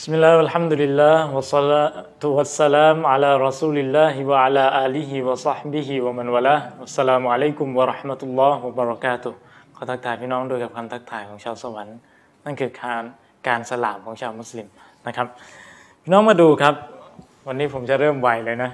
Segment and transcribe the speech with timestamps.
[0.00, 7.22] بسم الله والحمد لله والصلاة والسلام على رسول الله وعلى آله وصحبه ومن والاه والسلام
[7.34, 9.32] عليكم ورحمة الله وبركاته
[9.76, 11.96] ขอทักทายพี่น้องด้วยกับคำทักทายของชาวสวรรค์
[12.44, 13.02] นั่นคือการ
[13.48, 14.66] การสลามของชาวมุสลิม
[15.06, 15.26] นะครับ
[16.02, 16.74] พี่น้องมาดูครับ
[17.46, 18.70] วันนี้ผมจะเริ่มไวเลยนะ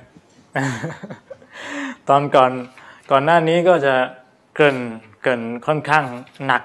[2.09, 2.52] ตอนก่อน
[3.11, 3.95] ก่อนหน้านี้ก็จะ
[4.54, 4.79] เกริน
[5.23, 6.04] เกรินค่อนข้าง
[6.46, 6.62] หนัก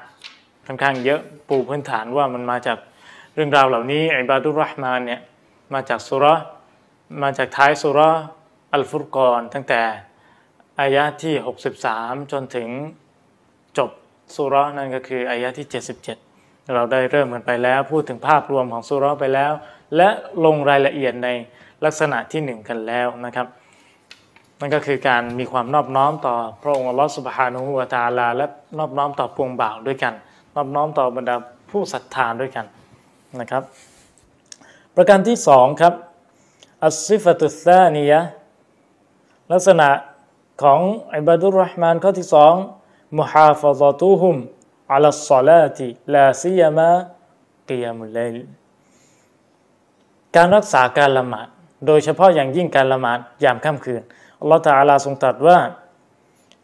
[0.68, 1.20] ค่อนข้างเยอะ
[1.50, 2.78] ปูพื้นฐานว่ามันมาจาก
[3.35, 5.21] เรื่องราวเหล่านี้อิบาดุรห์มานเนี่ย
[5.75, 6.25] มาจากสุร
[7.23, 8.01] มาจากท้ายสุร
[8.75, 9.81] อัลฟุรกอนตั้งแต่
[10.81, 11.35] อายะที่
[11.83, 12.69] 63 จนถึง
[13.79, 13.91] จบ
[14.37, 19.53] สุรนั่นก็คืออายะที่ 77 เราได้เริ่มกันไปแล้ว พูดถึงภาพรวมของสุรไปแล้ว
[19.97, 20.09] และ
[20.45, 21.29] ลงรายละเอียดใน
[21.85, 23.47] ลักษณะที่หนึ่งกันแล้วนะครับ
[24.61, 28.47] นั่นก็คือการมีความนอบน้อมต่อพระองค์อัลลอฮฺสุบฮานุฮุวาตาลา และ
[28.79, 30.15] นอบน้อมต่อปวงบ่าวด้วยกัน
[30.57, 31.37] นอบน้อมต่อบรรดา
[31.71, 32.67] ผู้ศรัทธาด้วยกัน
[33.41, 33.63] นะครับ
[34.97, 35.95] ประการที่สองครับ
[36.85, 38.21] อัสซิฟตุสซานียะ
[39.53, 39.89] ลักษณะ
[40.63, 40.81] ของ
[41.17, 42.55] อิบาดุรห์มานข้อที่สอง
[43.19, 44.37] มุฮาฟะซาตุฮุม
[44.93, 46.91] อัลสลาติลาซิยามะ
[47.69, 48.37] กิยามุลเลล
[50.37, 51.49] การรักษาการละหมาด
[51.87, 54.03] โดยเฉพาะอย่างยิ่งการละหมาดยามค่ำคืน
[54.41, 55.59] อัลลอฮฺตะอาลาทรงตรัสว่า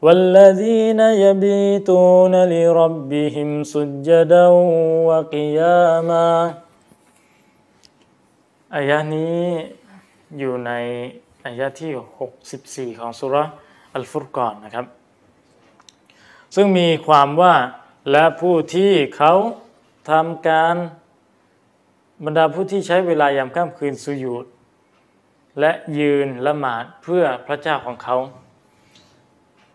[0.06, 4.46] والذين يبيتون لربهم سجدا
[5.10, 6.30] وقياما
[8.76, 9.42] อายะนี้
[10.38, 10.72] อยู่ใน
[11.46, 11.92] อายะที่
[12.92, 13.36] 64 ของสุร
[13.96, 14.86] อัลฟุรกอนนะครับ
[16.56, 17.56] ซึ่งมีความว่า
[18.12, 19.34] และผู้ที่เขา
[20.10, 20.76] ทำการ
[22.26, 24.46] บรรดาผู้ที่ใช้เวลายามค่ำคืนสุยูด
[25.60, 28.18] และยืนละหมาดเพื่อพระเจ้าของเขา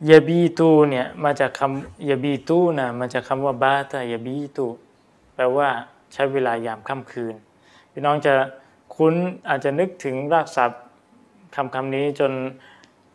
[0.09, 4.65] ยาบีตูเนี่ยมาจากคำยาบีตูนะมาจากคำว่าบาตายาบีตู
[5.35, 5.69] แปลว่า
[6.13, 7.35] ใช้เวลายามค่ำคืน
[7.91, 8.33] พี่น้องจะ
[8.95, 9.15] คุ้น
[9.49, 10.81] อาจจะนึกถึงรากศัพท์
[11.55, 12.31] คำคำนี้จน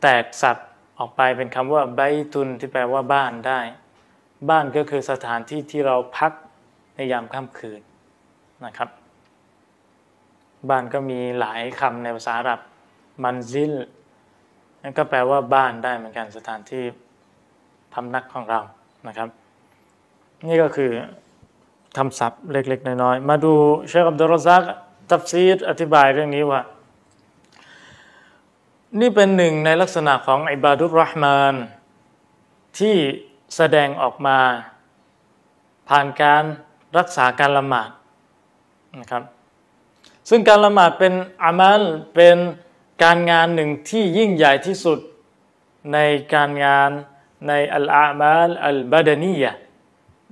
[0.03, 0.66] แตกศัพท์
[0.98, 2.00] ออกไปเป็นคำว่าไบ
[2.32, 3.60] ตุนที่แปลว่าบ้านได้
[4.50, 6.32] บ้านก็คือสถานที่ที่เราพัก
[6.94, 7.81] ในยามค่ำคืน
[8.65, 8.88] นะครับ
[10.71, 12.60] บ้านก็มีหลายคำในภาษาอาหรับ
[13.22, 13.72] มันซิล
[14.88, 16.84] นั่นก็แปลว่าบ้านได้เหมือนกันสถานที่
[17.93, 18.60] พำนักของเรา
[19.09, 19.28] นะครับ
[20.49, 20.91] นี่ก็คือ
[21.97, 23.53] คำศัพท์เล็ก ๆ น้อยๆมาดู
[23.88, 24.62] เชคอับดุลรซัก
[25.10, 26.60] ตัฟซีดอธิบายเรื่องนี้ว่า
[29.00, 31.54] นี่เป็นหนึ่งในลักษณะของอิบาดุรห์มาน
[32.78, 32.97] ที่
[33.56, 34.38] แสดงออกมา
[35.88, 36.44] ผ่านการ
[36.98, 37.91] รักษาการละหมาด
[39.00, 39.22] นะครับ
[40.28, 41.12] ซึ่งการละหมาดเป็น
[41.43, 41.81] อามัล
[42.16, 42.38] เป็น
[43.03, 44.98] การงานหนึ่งที่ยิ่งใหญ่ที่สุด
[45.92, 45.98] ใน
[46.34, 46.91] การงาน
[47.48, 49.53] ในอัลอามัลอัลบาดานียะ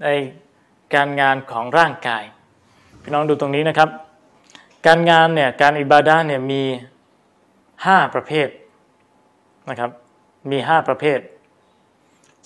[0.02, 0.08] ใน
[0.94, 2.24] การงานของร่างกาย
[3.02, 3.88] พี่น้องดูตรงนี้นะครับ
[4.86, 6.62] การงานเนี่ยการอิบาดาเนี่ยมี
[7.86, 8.48] ห้าประเภท
[9.68, 9.90] นะครับ
[10.50, 11.20] มีห้าประเภท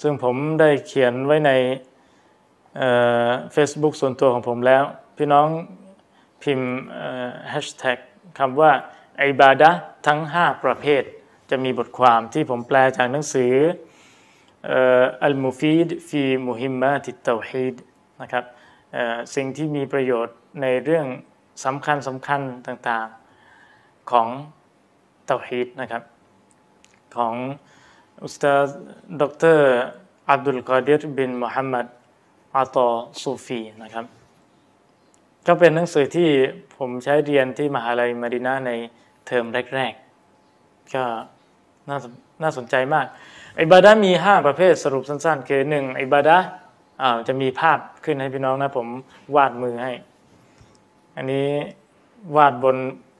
[0.03, 1.51] ซึ่งผมได้เขียนไว้ใน
[3.53, 4.83] เฟซบุ๊กส่วนตัวของผมแล้ว
[5.17, 5.49] พี่น้อง
[6.43, 6.73] พิมพ์
[7.51, 7.99] แฮชแท็ก
[8.39, 8.71] คำว่า
[9.23, 9.71] عبادة
[10.07, 11.03] ทั้ง 5 ประเภท
[11.51, 13.55] จะมีบทความที่ผมแปลจากหนังสือ
[15.25, 17.75] المفيد في مهمات التوحيد
[18.23, 18.45] นะครับ
[19.35, 21.07] สิ่งที่มีประโยชน์ในเรื่อง
[21.65, 24.29] สำคัญสำคัญต่างๆของ
[25.27, 26.03] เตาฮีดนะครับ
[27.17, 27.35] ของ
[28.25, 28.55] อุสตา
[29.21, 29.23] ด
[29.57, 29.59] ร
[30.31, 31.87] อับดุลกาดิรบินมุฮัมมัด
[32.57, 32.89] อาตอ
[33.21, 34.05] ซูฟีนะครับ
[35.47, 36.29] ก็เป็นหนังสือที่
[36.77, 38.73] ผมใช้เรียนที่มหาลัยมาดินาใน
[39.31, 39.93] เทอมแรก
[40.39, 41.05] ๆ ก็
[41.89, 41.97] น่า
[42.43, 43.07] น่าสนใจมาก
[43.61, 46.37] อิบาดะมี 5 ประเภทสรุปสั้น ๆ คือหนึ่งอิบาดะ
[47.03, 48.87] อ่าจะมีภาพขึ้นให้พี่น้องนะ ผม
[49.37, 49.93] วาดมือให้
[51.17, 51.49] อันนี้
[52.37, 52.77] วาดบน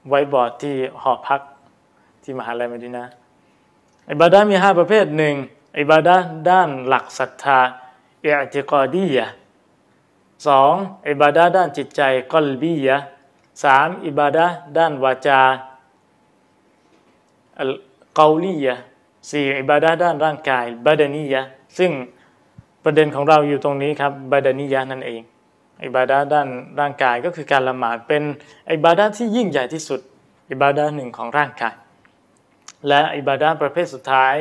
[0.09, 1.41] ไวบอร์ดที่หอพัก
[2.23, 3.05] ที่มหาลัยมาดินา
[4.11, 5.35] อิบาดะมี 5 ประเภทหนึ่ง
[5.79, 6.17] อิบาดะ
[6.51, 7.59] ด้านหลักศรัทธา
[8.21, 9.27] เอติกอดียะ
[10.47, 10.73] สอง
[11.09, 12.97] อิบาดะด้านจิตใจกอลบียะ
[13.65, 14.47] สามอิบาดะ
[14.79, 15.41] ด้านวาจา
[17.61, 17.73] อัล
[18.19, 18.75] กาลียะ
[19.31, 21.43] สี่อิบาดะด้านร่างกายบาดานียะ
[21.79, 21.91] ซึ่ง
[22.85, 25.21] ประเด็นของเราอยู่ตรงนี้ครับบาดานียะนั่นเอง
[25.85, 26.49] อิบาดะด้าน
[26.81, 28.23] ร่างกายก็คือการละหมาดเป็น
[28.73, 30.01] อิบาดะที่ยิ่งใหญ่ที่สุด
[30.51, 31.75] อิบาดะหนึ่งของร่างกาย
[32.89, 34.35] และอิบาดะประเภทสุดท้าย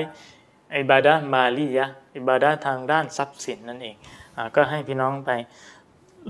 [0.78, 3.96] อิบาดะมาลียะอิบาดะทางด้านทรัพย์สินนั่นเอง
[4.38, 5.32] อก็ให้พี่น้องไป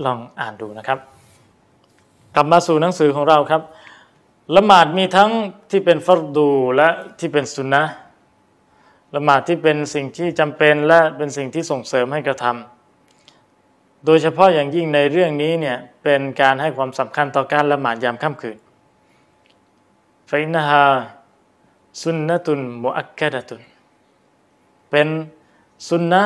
[0.04, 0.98] ลองอ่านดูนะครับ
[2.34, 3.62] กลับมาสู่หนังสือของเราครับ
[4.56, 5.30] ละหมาดมีทั้ง
[5.70, 6.88] ที่เป็นฟัรดูและ
[7.18, 7.82] ที่เป็นสุนนะ
[9.14, 12.44] ละหมาดที่เป็นสิ่งที่จำเป็นและเป็นสิ่งที่ส่งเสริมให้กระท
[14.04, 18.58] โดยเฉพาะอย่างยิ่งในเรื่องนี้เนี่ยเป็นการให้ความสำคัญต่อการละหมาดยามค่ำคืน
[20.30, 20.84] ฟินฮา
[22.02, 23.62] สุนนะตุนมุอักกะดะตุน
[24.90, 25.08] เป็น
[25.88, 26.22] สุนนะ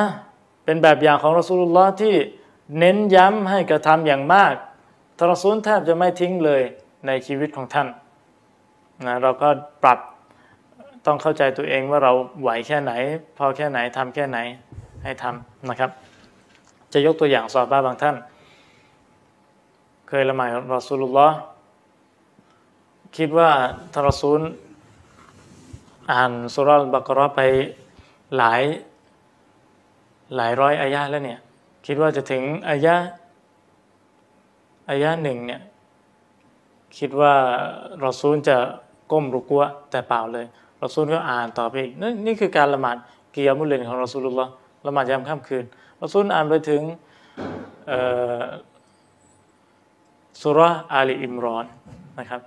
[0.63, 2.15] เป็นแบบอย่างของรอสูลุลลอฮ์ที่
[2.79, 4.53] เน้นย้ำให้กระทำอย่างมาก
[5.19, 6.61] ทรสูลแทบจะไม่ทิ้งเลย
[7.07, 7.87] ในชีวิตของท่าน
[9.03, 9.49] นะเราก็
[9.83, 9.99] ปรับ
[11.05, 12.11] ต้องเข้าใจตัวเองว่าเรา
[12.41, 12.91] ไหวแค่ไหน
[13.37, 14.39] พอแค่ไหนทำแค่ไหน
[15.03, 15.91] ให้ทำนะครับ
[16.93, 18.15] จะยกตัวอย่างสอบบ้าบางท่าน
[20.07, 21.29] เคยละหมาดรอสูลุลลอ
[23.17, 23.49] คิดว่า
[23.93, 24.41] ทรสูล
[26.11, 27.41] อ่านสุรบักรอไป
[28.37, 28.61] หลาย
[30.35, 31.39] หลายร้อยอายะแล้วเนี่ย
[31.85, 32.95] คิดว่าจะถึงอายะ
[34.89, 35.61] อายะหนึ่งเนี่ย
[36.97, 37.33] คิดว่า
[38.05, 38.57] รอซูลจะ
[39.11, 40.45] ก้มรุกัวแต่เปล่าเลย
[40.79, 42.97] เรอซูลก็อ่านต่อไปอีกนนี่คือการละหมาด
[43.33, 44.51] กิยามุลเลนของเรอซูลุลลอฮ์
[44.87, 45.65] ละหมาดยามค่ำคืน
[45.99, 46.81] เรอซูลอ่านไปถึง
[50.41, 50.59] สุร
[50.93, 51.65] อาลีอิมรอน
[52.19, 52.41] นะครับ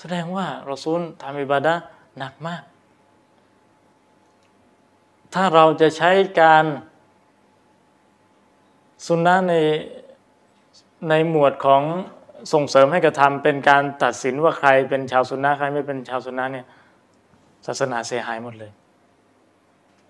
[0.00, 1.74] แสดงว่าเรอซูลทำอิบาดะ
[2.18, 2.62] หนักมาก
[5.34, 6.10] ถ้าเราจะใช้
[6.40, 6.64] การ
[9.06, 9.54] สุนนะใน
[11.08, 11.82] ในหมวดของ
[12.52, 16.66] ส่งเสริมให้กระทำเป็นการตัดสินว่าใครเป็นชาวสุนนะใครไม่เป็นชาวสุนนะเนี่ย
[17.66, 18.72] ศาสนาเสียหายหมดเลย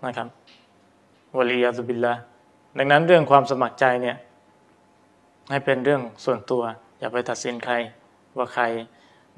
[0.05, 0.27] นะครับ
[1.37, 2.13] วลียาซุบิลละ
[2.77, 4.17] ดังนั้นเรื่องความสมัครใจเนี่ย
[5.51, 6.63] ให้เป็นเรื่องส่วนตัว
[6.99, 7.73] อย่าไปตัดสินใคร
[8.37, 8.63] ว่าใคร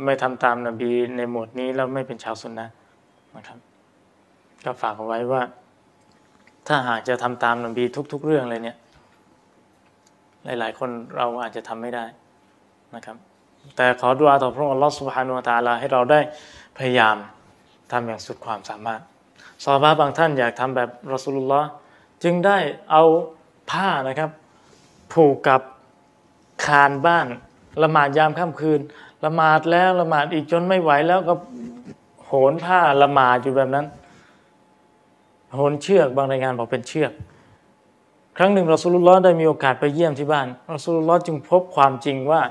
[0.03, 2.67] ไม่ทำตามนบีในหมวดนี้แล้วไม่เป็นชาวสุนนะ
[3.35, 3.59] นะครับ
[4.65, 5.41] ก็ฝากเอาไว้ว่า
[6.67, 8.77] ถ้าหากจะทำตามนบีทุก ๆ เรื่องเลยเนี่ย
[10.45, 12.05] หลาย ๆ คนเราอาจจะทำไม่ได้
[12.95, 13.17] นะครับ
[13.75, 16.19] แต่ขอดุอาต่อพระองค์อัลลอฮฺสุบฮานุวะตาลาให้เราได้
[16.77, 17.15] พยายาม
[17.91, 19.01] ทำอย่างสุดความสามารถ
[19.63, 21.67] ซอบาบางท่านอยากทำแบบรอสุลลอฮ์
[22.23, 22.57] จึงได้
[22.91, 23.03] เอา
[23.71, 24.29] ผ้านะครับ
[25.13, 25.61] ผูกกับ
[26.65, 27.27] คานบ้าน
[27.83, 28.79] ละหมาดยามค่ำคืน
[29.25, 31.33] ละหมาดแล้วละหมาดอีกจนไม่ไหวแล้วก็
[32.25, 33.85] โหนผ้าละหมาดอยู่แบบนั้น
[35.55, 37.11] โหนเชือกบางรายงานบอกเป็นเชือก
[38.37, 42.41] ครั้งหนึ่งรอสุลลอฮ์ได้มีโอกาสไปเยี่ยมที่บ้านรอสุลลอฮ์จึงพบความจริงว่า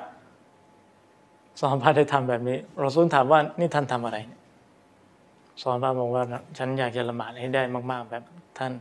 [1.60, 4.18] สอนพราได้ทำแบบนี้รอสูลถามว่านี่ท่านทำอะไร
[5.62, 6.22] สอนพราบอกว่า
[6.58, 8.24] ฉันอยากจะละหมาดให้ได้มาก ๆ แบบ
[8.58, 8.72] ท่าน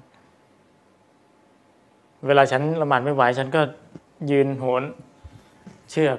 [2.25, 3.62] เวลาฉันละหมาดไม่ไหว ฉันก็
[4.31, 4.83] ยืนโหน
[5.91, 6.18] เชือก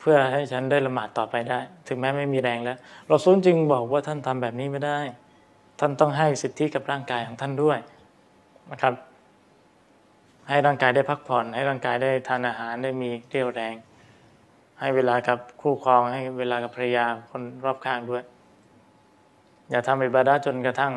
[0.00, 1.58] เพื่อให้ฉันได้ละหมาดต่อไปได้
[1.88, 2.78] ถึงแม้ไม่มีแรงแล้ว
[3.10, 4.98] รอซูลจึงบอกว่าท่านทำแบบนี้ไม่ได้
[5.80, 7.78] ท่านต้องให้สิทธิกับร่างกายของท่านด้วย
[8.70, 8.94] นะครับ
[10.48, 13.74] ให้ร่างกายได้พักผ่อน ให้ร่างกายได้ทานอาหารได้มีเรี่ยวแรง
[14.80, 18.22] ให้เวลากับคู่ครองให้เวลากับภรรยาคนรอบข้างด้วย
[19.70, 20.92] อย่าทำอิบาดาจนกระทั่ง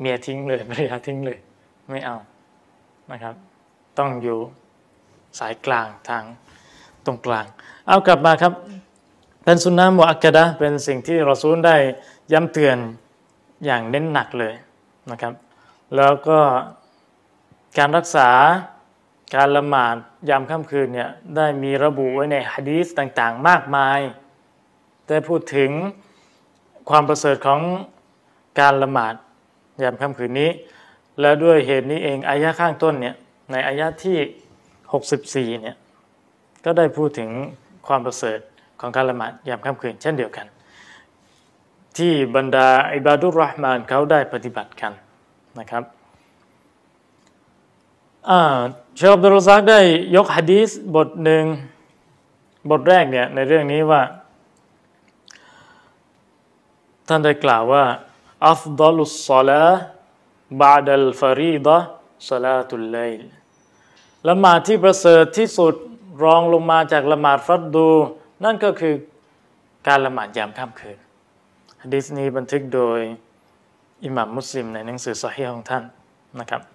[0.00, 1.38] เมียทิ้งเลยภรรยาทิ้งเลย
[1.90, 2.16] ไม่เอา
[3.10, 3.34] นะครับ
[3.98, 4.38] ต้องอยู่
[5.38, 6.24] สายกลางทาง
[7.04, 7.46] ตรงกลาง
[7.88, 8.52] เอากลับมาครับ
[9.44, 11.76] เป็นสุนนะมุอักกะดะเป็นสิ่งที่รอซูลได้
[12.32, 12.76] ย้ำเตือน
[13.64, 14.54] อย่างเน้นหนักเลย
[15.10, 15.34] นะครับ
[15.96, 16.38] แล้วก็
[17.78, 18.28] การรักษา
[19.34, 19.94] การละหมาด
[20.28, 24.00] ยามค่ำคืนเนี่ยได้มีระบุไว้ในฮะดีษต่างๆ มากมาย
[25.08, 25.70] ได้พูดถึง
[26.90, 27.60] ความประเสริฐของ
[28.60, 29.14] การละหมาด
[29.82, 30.50] ยามค่ำคืนนี้
[31.20, 33.14] และด้วยเหตุนี้เองอายะข้างต้นเนี่ย
[33.52, 35.76] ในอายะที่ 64เนี่ย
[36.64, 37.30] ก็ได้พูดถึง
[37.86, 38.38] ความประเสริฐ
[38.80, 40.46] ของการละหมาดยามค่ำคืน เช่นเดียวกัน
[41.98, 44.92] ที่บรรดาอิบาดุรห์มานเขาได้ปฏิบัติกัน
[45.58, 45.82] นะครับ
[48.26, 49.80] เชคอับดุลซักได้
[50.16, 51.44] ยกฮะดีษบทหนึ่ง
[52.70, 54.02] บทแรกเนี่ยในเรื่องนี้ว่า
[57.08, 57.84] ท่านได้กล่าวว่า
[58.48, 59.64] อัฟดลุสซาลา
[60.60, 61.78] บาดัลฟารีดะ
[62.30, 63.20] สลาตุลไลล
[64.28, 65.74] ละหมาดที่ประเสริฐที่สุด
[66.22, 67.88] รองลงมาจากละหมาดฟัดดู
[68.44, 68.94] นั่นก็คือ
[69.86, 70.98] การละหมาดยามค่ำคืน
[71.82, 73.00] ฮะดีษนี้บันทึกโดย
[74.04, 75.84] อิหม่ามมุสลิมในหนังสือสฮีของท่าน
[76.40, 76.73] นะครับ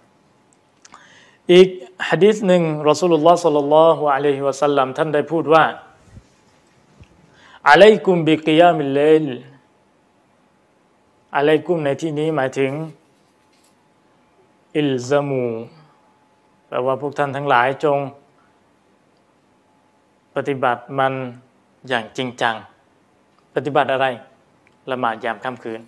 [1.52, 1.68] อีก
[2.08, 5.64] ฮะดีษหนึ่งรอสูลุลลอฮ์สัลลัลลอฮุอะลัยฮิวะสัลลัมท่านได้พูดว่า
[7.68, 9.26] อะลัยกุมบิกิยามิลเลล
[11.36, 12.72] อะลัยกุมในที่นี้หมายถึง
[14.78, 15.46] อิลซามู
[16.68, 17.98] แปลว่าพวกท่านทั้งหลายจง
[20.36, 21.12] ปฏิบัติมัน
[21.88, 22.54] อย่างจริงจัง
[23.54, 24.06] ปฏิบัติอะไร
[24.90, 25.80] ละหมาดยามค่ำคืน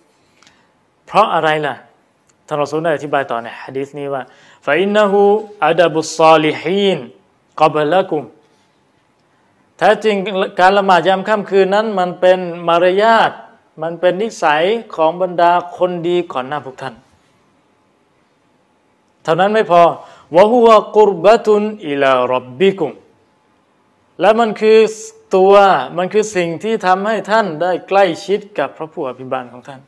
[1.06, 1.74] เพราะอะไรล่ะ
[2.46, 4.22] ท่านรอซูลได้อธิบายต่อในฮะดีษนี้ว่า
[4.64, 5.20] ฟาอินนหู
[5.64, 6.98] อาดับุสซาลิฮีน
[7.60, 8.24] กับละกุม
[9.78, 10.16] แท้จริง
[10.60, 12.38] การละหมาดยามค่ำคืนนั้น มันเป็น
[12.68, 13.30] มารยาท
[13.82, 14.62] มันเป็นนิสัย
[14.94, 16.94] ของบรรดาคนดีก่อนหน้าพวกท่าน
[19.22, 19.82] เท่านั้นไม่พอ
[20.36, 22.90] วะฮุวะกุรบะตุนอิลารับบิกุม
[24.20, 24.78] และมันคือ
[25.36, 25.54] ตัว
[25.96, 29.80] มันคือสิ่งที่ทำให้ท่านได้ใกล้ชิดกับพระผู้อภิบาลของท่าน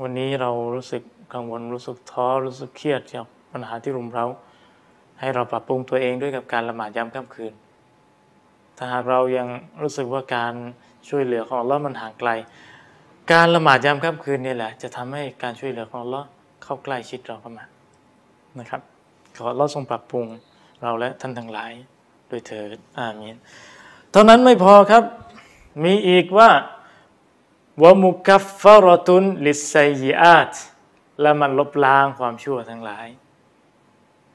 [0.00, 1.02] วันนี้เรารู้สึก
[1.36, 4.26] กังวลรู้สึกท้อรู้สึกเครียดจากปัญหาที่รุมเร้า
[5.20, 7.52] ให้เราปรับปรุงตัวเองด้วยกับการละหมาดยามค่ำคืน
[8.76, 9.48] ถ้าหากเรายัง
[9.82, 10.54] รู้สึกว่าการ
[11.08, 12.30] ช่วยเหลือของเรามันห่างไกล
[13.32, 16.20] การละหมาดยามค่ำคืนนี่แหละ จะทำให้การช่วยเหลือของเรา
[16.62, 17.64] เข้าใกล้ชิดเราเข้ามา
[18.58, 18.80] นะครับ
[19.36, 20.26] ขอเราทรงปรับปรุง
[20.82, 21.72] เราและท่านทั้งหลาย
[22.28, 23.36] โดยเถิดอามีน
[24.12, 25.02] เท่านั้นไม่พอครับ
[25.84, 26.50] มีอีกว่า
[27.82, 30.52] วะมุกัฟฟารตุนลิสไซยิอาต
[31.20, 33.06] และมันลบล้างความชั่วทั้งหลาย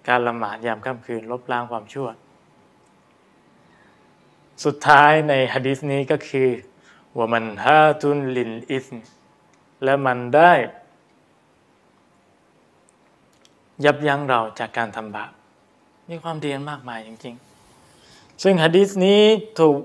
[0.07, 2.07] การละหมาดยามค่ำคืนลบล้างความชั่ว
[4.65, 6.49] สุดท้ายในฮะดิษนี้ก็คือ
[7.17, 8.87] ว่ามันฮาตุนลินอิส
[9.83, 10.53] และมันได้
[13.85, 15.31] ยับยั้งเราจากการทำบาป
[16.09, 19.21] มีความดีมากมายจริงๆ ซึ่งฮะดิษนี้
[19.59, 19.77] ถูก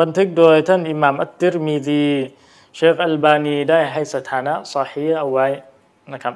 [0.00, 2.04] บันทึกโดยท่านอิหม่ามอัตติรมีดี
[2.74, 5.46] เชคอัลบานีได้ให้สถานะซอฮีเอาไว้
[6.12, 6.34] นะครับ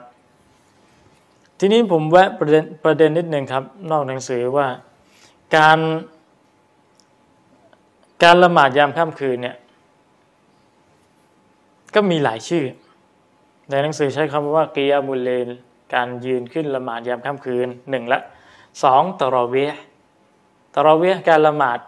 [1.59, 4.67] ทีนี้ผมแวะประเด็นประเด็นนิดหนึ่งครับ นอกหนังสือว่า
[5.57, 5.79] การ
[8.23, 9.57] การละหมาดยามค่ำคืนเนี่ย
[11.95, 12.65] ก็มีหลายชื่อ
[13.71, 15.49] ในหนังสือใช้คำว่ากิยามุลเลน
[15.95, 18.19] การยืนขึ้นละหมาดยามค่ำคืนหนึ่งละ
[18.83, 19.57] สองตรอเว
[20.75, 21.79] ตรอเวการละหมาด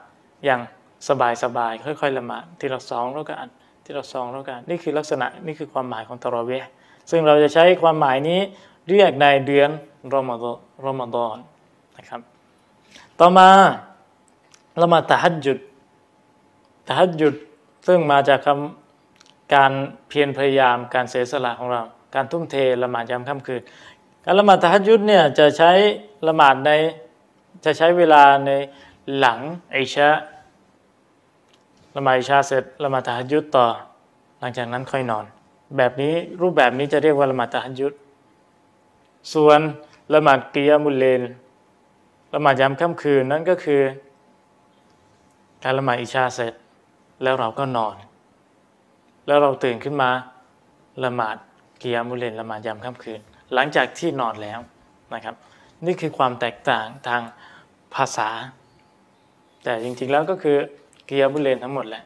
[0.45, 0.61] อย่าง
[1.09, 3.49] สบายสบายค่อยๆละหมาดทีละสองแล้วกัน
[3.85, 6.53] ทีละสองแล้วกันนี่คือลักษณะนี่คือความหมายของตรอเว
[7.11, 8.41] ซึ่งเราจะใช้ความหมายนี้
[8.89, 9.71] เรียกในเดือน
[10.15, 11.37] รอมฎอนรอมฎอน
[11.97, 12.21] นะครับ
[13.21, 13.49] ต่อมา
[14.81, 15.59] ละมาตะฮัดจุด
[16.89, 17.35] ตะฮัดจุด
[17.87, 19.73] ซึ่งมาจากคำการ
[20.09, 21.83] เพียรพยายามการเสียสละของเรา
[22.15, 23.63] การทุ่มเทละหมาดยามค่ำคืน
[24.25, 25.73] การละหมาดตะฮัดยุดเนี่ยจะใช้
[26.29, 26.71] ละหมาดใน
[27.65, 28.51] จะใช้เวลาใน
[29.19, 29.39] หลัง
[29.73, 30.09] ไอชะ
[31.97, 33.67] ละหมาดอิชาเสร็จละหมาดตะฮัดยุดต่อ
[34.41, 35.25] หลังจากนั้นค่อยนอน
[35.77, 37.93] แบบนี้รูปแบบนี้จะเรียกว่าละหมาดตะฮัดยุด
[39.35, 39.61] ส่วน
[40.15, 41.23] ละหมาดกิยามุลเลน
[42.35, 43.83] ละหมาดยามค่ำคืนนั่นก็คือ
[45.65, 46.55] การละหมาดอิชาเสร็จ
[47.23, 47.97] แล้วเราก็นอน
[49.27, 50.11] แล้วเราตื่นขึ้นมา
[51.05, 51.37] ละหมาด
[51.83, 53.21] กิยามุลเลนละหมาดยามค่ำคืน
[53.55, 54.59] หลังจากที่นอนแล้ว
[55.15, 55.35] นะครับ
[55.87, 57.23] นี่คือความแตกต่างทาง
[57.95, 58.29] ภาษา
[59.65, 60.57] แต่จริงๆแล้วก็คือ
[61.07, 62.05] เกียร์บุเลนทั้งหมดแหละ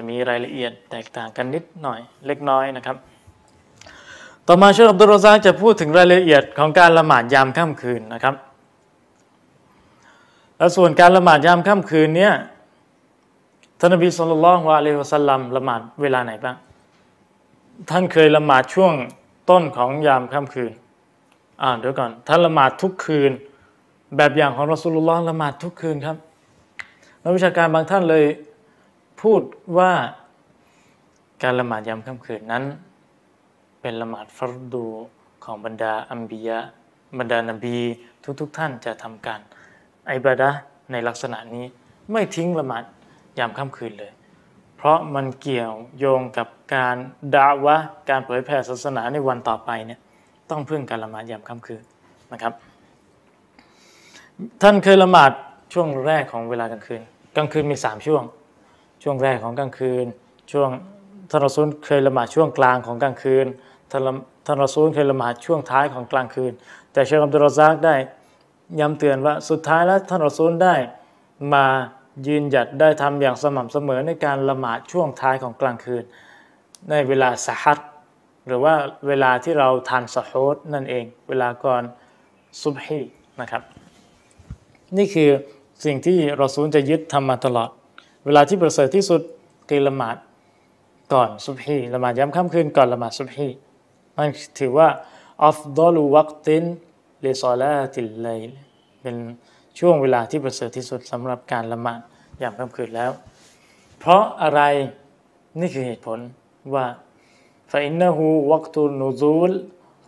[0.00, 2.96] แต่มีรายละเอียดแตกต่างกันนิดหน่อยเล็กน้อยนะครับ
[4.46, 8.34] ต่อมาเชคอับดุลรซาจะพูดถึงรายละเอียดของการละหมาดยามค่ำคืนนะครับ
[10.58, 12.32] แล้วส่วนการละหมาดยามค่ำคืนเนี่ย
[13.78, 16.56] ท่านนบีสุลต่านละฮ์วะลัยวะสัลลัมละหมาดเวลาไหนบ้าง
[17.90, 18.92] ท่านเคยละหมาดช่วง
[19.50, 20.72] ต้นของยามค่ำคืน
[21.62, 23.32] อ่าเดี๋ยวก่อน ท่านละหมาดทุกคืน
[24.16, 26.16] แบบอย่างของรอสุลลอฮ์ละหมาดทุกคืนครับ
[27.22, 28.24] นักวิชาการบางท่านเลย
[29.22, 29.42] พูด
[29.78, 29.92] ว่า
[31.42, 32.64] การละหมาดยามค่ำคืนนั้น
[33.80, 34.86] เป็นละหมาดฟัรดู
[35.44, 36.58] ของบรรดาอัมบียะ
[37.18, 37.76] บรรดานบี
[38.40, 39.40] ทุกๆทท่านจะทำการ
[40.10, 40.50] อิบาดะ
[40.92, 41.64] ในลักษณะนี้
[42.12, 42.84] ไม่ทิ้งละหมาด
[43.38, 44.12] ยามค่ำคืนเลย
[44.76, 46.96] เพราะมันเกี่ยวโยงกับการ
[47.34, 47.76] ด่าวะ
[48.08, 50.00] การเผยแผ่ศาสนาในวันต่อไปเนี่ย
[50.50, 51.82] ต้องพึ่งการละหมาดยามค่ำคืน
[52.32, 52.52] นะครับ
[54.62, 55.32] ท่านเคยละหมาด
[55.72, 57.02] ช่วงแรกของเวลากลางคืน
[57.36, 58.22] กลางคืนมีสามช่วง
[59.02, 60.06] ช่วงแรกของกลางคืน
[60.52, 60.68] ช่วง
[61.30, 63.46] ท่านรอซูลเคยละหมาดช่วงกลางของกลางคืน
[63.90, 64.02] ท่าน
[64.46, 66.52] ท่านรอซูลเคยละหมาดช่วงท้ายของกลางคืน
[66.92, 67.94] แต่เชคอับดุลรซากได้
[68.80, 70.74] ย้ำเตือนว่าสุดท้ายแล้วท่านรอซูลได้
[71.54, 71.66] มา
[72.26, 76.04] ยืนหยัดได้ทำอย่างสม่ำเสมอในการละหมาดช่วงท้ายของกลางคืน
[76.90, 77.78] ในเวลาสหัด
[78.46, 78.74] หรือว่า
[79.08, 81.82] เวลาที่เราทานสะโฮดนั่นเอง เวลาก่อน
[82.60, 83.00] ซุบฮี
[83.40, 83.62] นะครับ
[84.96, 85.30] นี่คือ
[85.84, 87.70] สิ่งที่เราซูลจะยึดทำมาตลอด
[88.24, 89.22] เวลาที่ประเสริฐที่สุด
[89.68, 90.16] คือละหมาด
[91.12, 93.48] ก่อนซุบฮีละหมาดย้ำค่ำคืนก่อนละหมาดซุบฮี
[94.16, 94.88] นั่นถือว่า
[95.46, 96.64] อัฟดอลูวักติน
[97.20, 98.28] เลซอลาติลไล
[99.00, 99.16] เป็น
[99.78, 102.00] ช่วงเวลาที่ประเสริฐที่สุดสำหรับการละหมาด
[102.42, 103.10] ย่างค่ำคืนแล้ว
[103.98, 104.60] เพราะอะไร
[105.60, 106.18] นี่คือเหตุผล
[106.74, 106.86] ว่า
[107.72, 109.50] ฟาอินนหูวักตุนูซูล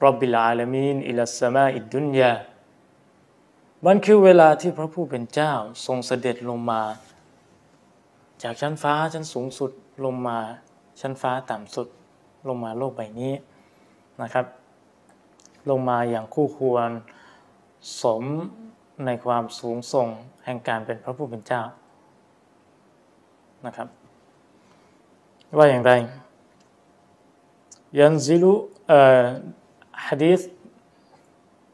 [0.04, 2.33] รับบิลอาลามีนอิลัสมาอิดดุนยา
[3.87, 5.52] มันคือเวลาที่พระผู้เป็นเจ้า
[5.87, 6.83] ทรงเสด็จลงมา
[8.42, 9.70] จากชั้นฟ้าชั้นสูงสุด
[10.04, 10.38] ลงมา
[11.00, 11.88] ชั้นฟ้าต่ำสุด
[12.49, 13.32] ลงมาโลกใบนี้
[14.22, 14.46] นะครับ
[15.70, 16.90] ลงมาอย่างคู่ควร
[18.02, 18.25] สม
[19.06, 20.08] ในความสูงส่ง
[20.44, 21.62] แห่งการเป็นพระผู้เป็นเจ้า
[23.66, 23.88] นะครับ
[25.58, 25.92] ว่าอย่างไร
[27.99, 28.54] ยันซิลุ
[30.06, 30.40] ฮะดีษ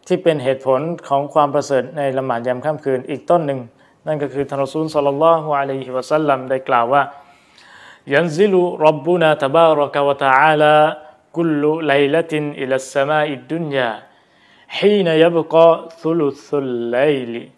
[0.06, 3.60] ที่เป็นเหตุผลของความประเสริฐในละหมาดยามค่ำคืนอีกต้นหนึ่ง
[4.07, 7.03] นั่นก็คือท่านรอซูลสัลลัลลอฮุอะลัยฮิวะสัลลัมได้กล่าวว่า
[8.07, 10.97] ينزل ربنا تبارك وتعالى
[11.31, 14.03] كل ليلة إلى السماء الدنيا
[14.67, 17.49] حين يبقى ثلث الليل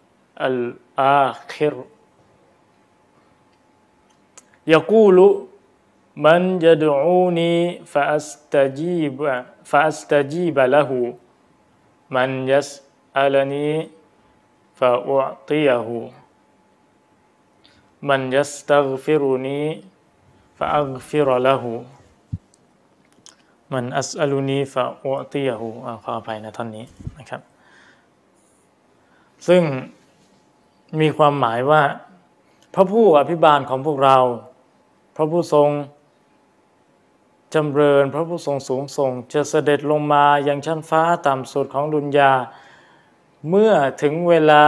[0.41, 1.83] الآخر
[4.67, 5.47] يقول
[6.15, 11.15] من يدعوني فأستجيب فأستجيب له
[12.09, 13.89] من يسألني
[14.75, 16.09] فأعطيه
[18.08, 19.62] มันยัสตัฆฟิรุนี
[20.58, 21.72] ฟะอัฆฟิรละหู
[23.72, 25.68] มันอัสอลูนีฟะอุติยะหู
[26.02, 26.84] ขออภัยนะท่อนนี้
[27.18, 27.42] นะครับ
[29.48, 29.62] ซึ่ง
[31.00, 31.82] มีความหมายว่า
[32.74, 34.18] พระผู้อภิบาลของพวกเรา
[35.16, 35.68] พระผู้ทรง
[37.54, 42.32] จำเริญพระผู้ทรงสูงส่ง จะเสด็จลงมาอย่างชั้นฟ้าต่ำสุดของดุนยา
[43.48, 44.62] เมื่อถึงเวลา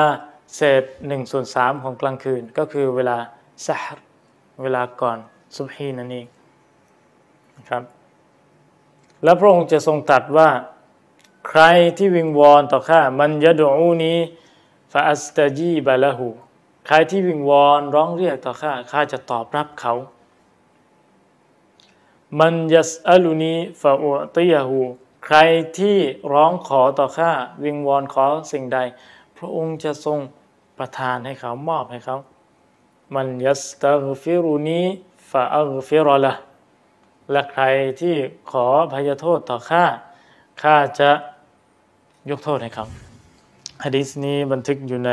[0.57, 3.17] เศษหนึ่งส่วนสามของกลางคืน ก็คือเวลา
[3.67, 3.99] สหร
[4.63, 5.19] เวลาก่อน
[5.57, 6.27] ซุบฮีนั่นเอง
[7.57, 7.83] นะครับ
[9.25, 10.49] แล้วพระองค์จะทรงตัดว่า
[11.49, 11.63] ใคร
[11.99, 16.29] ที่วิงวอนต่อข้าمن يدعوني فأستجيب له
[16.87, 19.95] ใครที่วิงวอนร้องเรียกต่อข้าข้าจะตอบรับเขา
[22.41, 24.81] من يسألني فأعطيه
[25.25, 25.37] ใคร
[25.79, 25.99] ที่
[26.33, 27.33] ร้องขอต่อข้า
[27.65, 28.79] วิงวอนขอสิ่งใด
[29.37, 30.19] พระองค์จะทรง
[30.83, 32.17] ประทานให้เขามอบให้เขา
[33.15, 36.33] من يستغفرني فأغفر له
[37.31, 37.65] และใคร
[38.01, 38.15] ที่
[38.51, 39.85] ขอพยโทษต่อข้า
[40.63, 41.11] ข้าจะ
[42.31, 42.87] ยกโทษให้เขา
[43.85, 45.13] ฮะดีษนี้บันทึกอยู่ใน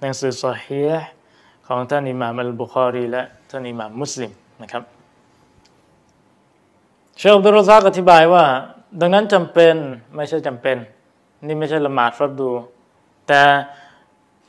[0.00, 0.82] หนังสือซอฮี
[1.66, 4.30] ของท่านอิหม่ามอัลบุคอรีและท่านอิหม่ามมุสลิม
[4.62, 4.82] นะครับ
[7.16, 8.44] เชคอับดุลรซากอธิบายว่า
[9.00, 9.74] ดังนั้นจำเป็น
[10.16, 10.76] ไม่ใช่จำเป็น
[11.46, 12.50] นี่ไม่ใช่ละหมาดฟัดดู
[13.28, 13.42] แต่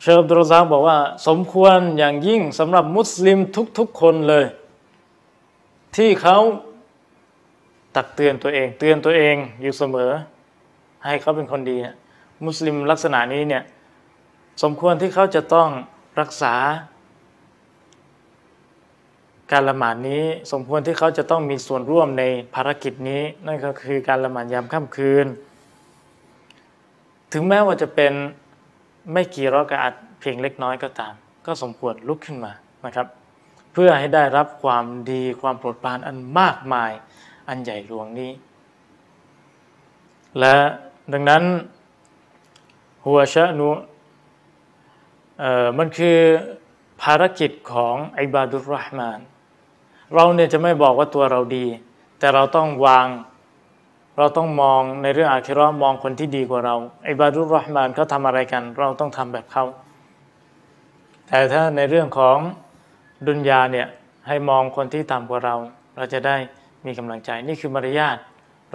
[0.02, 3.38] เชคอับดุลรซากบอกว่า สมควรอย่างยิ่งสำหรับมุสลิม
[3.78, 4.46] ทุกๆคนเลย
[5.96, 6.38] ที่เขา
[7.96, 10.12] ตักเตือนตัวเอง เตือนตัวเองอยู่เสมอ
[11.06, 11.78] ให้เขาเป็นคนดี
[12.46, 13.64] มุสลิมลักษณะนี้เนี่ย
[14.64, 15.70] สมควรที่เขาจะต้อง
[16.20, 16.54] รักษา
[19.52, 22.24] การละหมาดนี้ สมควรที่เขาจะต้องมีส่วนร่วมใน
[22.56, 25.26] ภารกิจนี้ นั่นก็คือการละหมาดยามค่ำคืน
[27.34, 28.14] ถึงแม้ว่าจะเป็น
[29.14, 31.14] ไม่กี่รอยกะอัดเพียงเล็กน้อยก็ตาม
[31.46, 32.52] ก็สมควรลุกขึ้นมา
[32.86, 33.08] นะครับ
[33.74, 36.92] เพื่อให้ได้รับความดีความโปรดปรานอันมากมาย
[37.48, 38.32] อันใหญ่หลวงนี้
[40.40, 40.56] และ
[41.14, 41.44] ดังนั้น
[43.06, 43.70] หัวชะนุ
[45.78, 46.18] มันคือ
[47.02, 49.20] ภารกิจของอิบาดุลรห์มาน
[50.14, 51.66] เราเนี่ยจะไม่บอกว่าตัวเราดี
[52.20, 53.08] แต่เราต้องวาง
[54.18, 56.76] เราต้องมองในเรื่องอาคิรอมองคนที่ดีกว่าเรา
[57.10, 59.66] อิบาดุรห์มานเขาทำอะไรกัน เราต้องทำแบบเขา
[61.28, 62.38] แต่ถ้าในเรื่องของ
[63.28, 63.88] ดุนยาเนี่ย
[64.28, 65.56] ให้มองคนที่ต่ำกว่าเรา
[65.96, 66.36] เราจะได้
[66.86, 68.18] มีกำลังใจ นี่คือมารยาท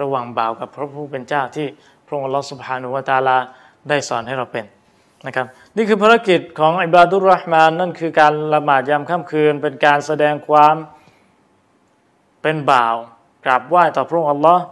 [0.01, 1.67] ระหว่างบ่าวกับพระผู้เป็นเจ้าที่
[2.05, 3.37] พระองค์ลอสุภานุวตาลา
[3.89, 4.65] ได้สอนให้เราเป็น
[5.25, 5.45] นะครับ
[5.77, 10.75] นี่คือภารกิจของอิบาดุรห์มานนั่นคือการละหมาดยามค่ำคืน เป็นการแสดงความ
[12.41, 12.95] เป็นบ่าว
[13.45, 14.63] กราบไหว้ต่อพระองค์อัลลอฮ์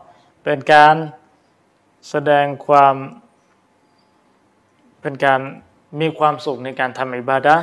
[0.48, 0.96] เป็นการ
[2.10, 2.96] แสดงความ
[5.02, 5.40] เป็นการ
[6.00, 7.56] มีความสุขในการทำอิบาดะ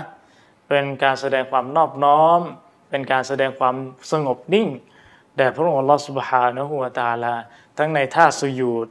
[0.68, 2.40] เป็นการแสดงความนอบน้อม
[2.90, 3.76] เป็นการแสดงความ
[4.12, 4.68] สงบนิ่ง
[5.36, 7.34] แด่พระองค์ลอสุบฮานะฮูวตาลา
[7.78, 8.88] ทั้งในท่าสุยูด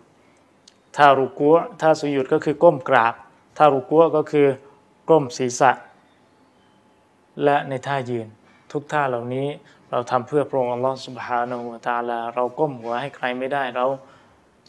[0.98, 3.14] ท่ารุกัวท่าสุยูดก็คือก้มกราบ
[3.58, 4.48] ท่ารุกัวก็คือ
[5.10, 5.72] ก้มศีรษะ
[7.44, 8.28] และในท่ายืน
[8.72, 9.48] ทุกท่าเหล่านี้
[9.92, 13.86] เราทำเพื่อพระองค์ลอสุบฮานะฮูวาตาลา เราก้มหัวให้ใครไม่ได้ เรา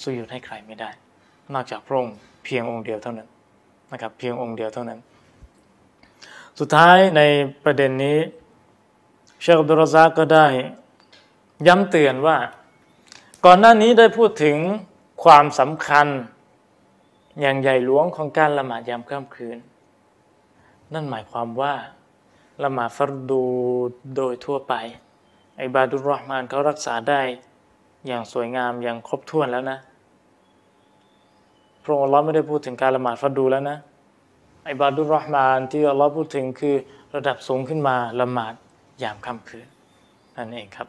[0.03, 0.91] สุยูดให้ใครไม่ได้
[1.53, 3.29] นอกจากพระองค์เพียงองค์เดียวเท่านั้น
[3.93, 5.01] นะครับ เพียงองค์เดียวเท่านั้น
[6.59, 7.23] สุดท้ายใน
[7.65, 8.19] ประเด็นนี้
[9.41, 10.47] เชคอับดุลรซาก็ได้
[11.67, 12.37] ย้ำเตือนว่า
[13.45, 14.57] ก่อนหน้านี้ได้พูดถึง
[15.25, 16.07] ความสำคัญ
[17.41, 19.59] อย่างใหญ่หลวงของการละหมาดยามค่ำคืน
[20.93, 21.75] นั่นหมายความว่า
[22.65, 23.45] ละหมาดฟัรดู
[24.17, 24.75] โดยทั่วไป
[25.61, 27.21] อบาดุลรอห์มานเขารักษาได้
[28.07, 29.79] อย่างสวยงามอย่างครบถ้วนแล้วนะ
[31.85, 33.79] พระองค์อัลลอฮ์ไม่ได้พูดถึงการละหมาดฟัรดูแล้วนะ
[34.65, 36.77] ไอบาดุลรอห์มานที่อัลลอฮ์พูดถึงคือ
[37.15, 38.55] ระดับสูงขึ้นมาละหมาด
[39.03, 39.67] ยามค่ำคืน
[40.37, 40.88] นั่นเองครับ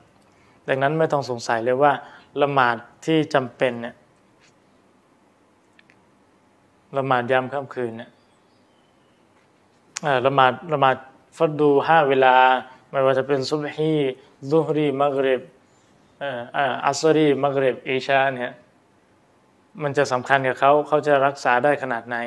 [0.68, 1.92] ดังนั้นไม่ต้องสงสัยเลยว่า
[2.42, 3.96] ละหมาดที่จำเป็นเนี่ย
[6.98, 8.12] ละหมาดยามค่ำคืนเนี่ย
[10.26, 10.96] ละหมาดละหมาด
[11.38, 12.36] ฟัดดูห้าเวลา
[12.92, 13.94] ไม่ว่าจะเป็นซุบฮี
[14.50, 15.42] ซุฮรีมักริบ
[16.86, 18.52] อัสรีมักริบอิชาเนี่ย
[19.82, 22.18] มันจะสำคัญกับเขาเขาจะรักษาได้ขนาดไหน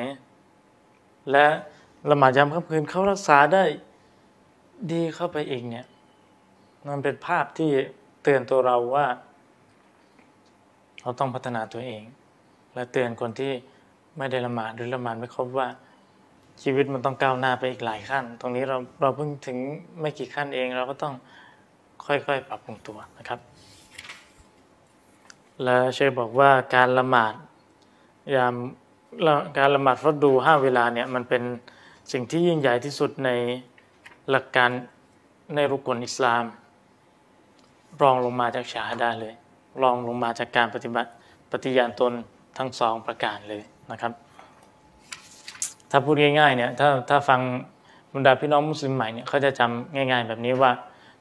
[1.31, 1.45] และ
[2.09, 3.63] ละหมาดยามค่ำคืนเขารักษาได้
[4.91, 5.85] ดีเข้าไปอีกเนี่ย
[6.87, 7.69] มันเป็นภาพที่
[8.23, 9.07] เตือนตัวเราว่า
[11.01, 12.03] เราต้องพัฒนาตัวเอง
[12.73, 13.53] และเตือนคนที่
[14.17, 15.67] ไม่ได้ละหมาดหรือละหมาดไม่ครบว่า
[16.63, 19.57] ชีวิตมันต้องก้าวหน้าไปอีกหลายขั้น ตรงนี้เราเราเพิ่งถึง
[19.99, 21.13] ไม่กี่ขั้นเอง เราก็ต้อง
[22.05, 23.39] ค่อยๆ ปรับปรุงตัวนะครับ
[25.63, 27.33] และเชฟบอกว่าการละหมาด
[28.35, 28.55] ยาม
[29.57, 31.43] การละหมาดฟัดดูห้าเวลาเนี่ยมันเป็น
[32.11, 33.29] สิ่งที่ยิ่งใหญ่ที่สุดใน
[34.29, 34.69] หลักการ
[35.55, 36.43] ในรุกลอิสลาม
[38.01, 39.33] รองลงมาจากชาฮดาเลย
[39.81, 41.09] รองลงมาจากการปฏิบัติ
[41.51, 42.13] ปฏิญาณตน
[42.57, 44.13] ทั้งสองประการเลยนะครับ
[45.91, 47.41] ถ้าพูดง่ายๆเนี่ยถ้าถ้าฟัง
[48.13, 50.71] บรรดาพี่น้องมุสลิมใหม่เนี่ยเขาจะจำง่าย ๆ แบบนี้ว่า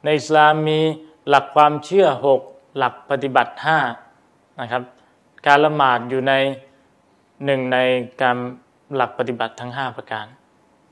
[0.07, 0.81] ในอิสลามมี
[1.29, 2.41] หลักความเชื่อหก
[2.79, 3.79] หลักปฏิบัติห้า
[4.61, 4.83] นะครับ
[5.47, 6.33] การละหมาดอยู่ใน
[7.45, 7.79] หนึ่งใน
[8.23, 8.37] การ
[8.95, 10.27] หลักปฏิบัติทั้ง 5 ประการ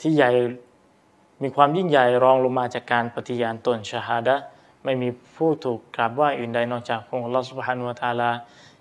[0.00, 0.31] ที่ใหญ่
[1.42, 4.37] มีความยิ่งใหญ่รองลงมาจากการปฏิญาณตนชาฮาดะ
[4.85, 8.31] ไม่มีผู้ถูกกราบไหว้อื่นใดนอกจากพระองค์ลอสุบฮานุวาตาลา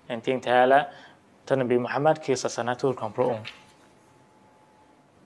[0.06, 0.80] อย่างจริงแท้และ
[1.46, 3.46] ท่านนบีมุฮัมมัดคือศาสนทูตของพระองค์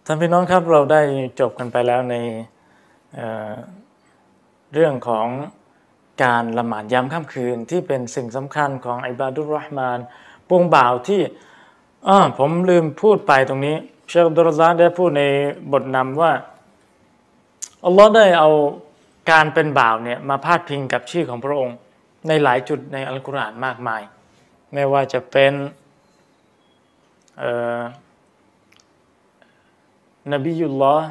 [0.05, 1.01] ท่านพี่น้องครับเราได้
[1.39, 2.15] จบกันไปแล้วใน
[4.73, 5.27] เรื่องของ
[6.23, 9.99] การละหมาดยามค่ำคืนที่เป็นสิ่งสำคัญของอิบาดุลรห์มาน
[10.49, 11.21] ปวงบ่าวที่
[12.07, 13.75] อ๋อผมลืมพูดไปตรงนี้
[14.09, 15.23] เชคดุรซาได้พูดใน
[15.71, 16.31] บทนำว่า
[17.85, 18.49] อัลลอฮ์ได้เอา
[19.31, 21.75] การเป็นบ่าวเนี่ยมาพาดพิงกับชื่อของพระองค์
[22.27, 24.01] ในหลายจุดในอัลกุรอานมากมาย
[24.73, 25.53] ไม่ว่าจะเป็น
[30.33, 31.07] นบียุลลอฮ์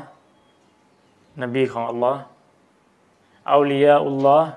[1.42, 2.20] นบีของอัลลอฮ์
[3.52, 4.50] อัลียอุลลอฮ์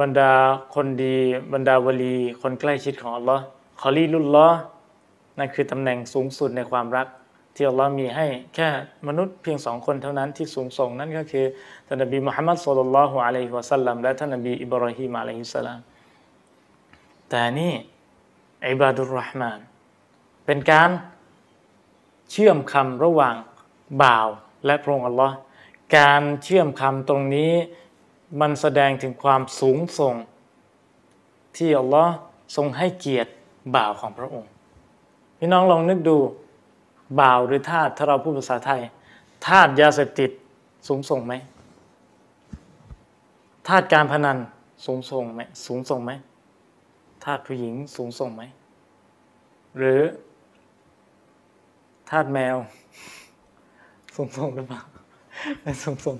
[0.00, 0.32] บรรดา
[0.74, 1.16] คนดี
[1.52, 3.42] บรรดาวลีคนใกล้ชิดของอัลลอฮ์
[3.82, 4.58] คอลีลุลลอฮ์
[5.38, 7.06] นั่นคือตำแหน่งสูงสุดในความรัก
[7.54, 8.68] ที่อัลลอฮ์มีให้แค่
[9.08, 11.46] มนุษย์เพียงสองคนเท่านั้นที่สูงส่งนั่นก็คือ
[11.86, 15.80] ท่านนบีมุฮัมมัดสุลลัลลอฮุอะลัยฮิวะสัลลัมและท่านนบีอิบราฮิมอะลัยฮิสสลาม
[17.30, 17.72] แต่นี่
[18.70, 19.58] อิบาดุลรห์มาน
[20.46, 20.90] เป็นการ
[22.30, 23.36] เชื่อมคำระหว่าง
[24.02, 24.28] บ่าว
[24.66, 25.36] และพระองค์อัลลอฮ์
[25.96, 27.52] การเชื่อมคำตรงนี้
[28.40, 30.14] มันแสดงถึงความสูงส่ง
[31.56, 32.14] ที่อัลลอฮ์
[32.56, 33.30] ทรงให้เกียรติ
[33.74, 34.50] บ่าวของพระองค์
[35.38, 36.16] พี่น้องลองนึกดู
[37.20, 38.80] บ่าวหรือทาสถ้าเราพูดภาษาไทย
[39.46, 40.30] ทาสยาเสพติด
[40.88, 41.34] สูงส่งไหม
[43.68, 44.38] ทาสการพนัน
[44.86, 46.12] สูงส่งไหมสูงส่งไหม
[47.24, 48.42] ทาสผู้หญิงสูงส่งไหม
[49.76, 50.00] หรือ
[52.10, 52.56] ทาสแมว
[54.14, 54.82] สูงส่งหรือเปล่า
[55.82, 56.16] สูงส่ง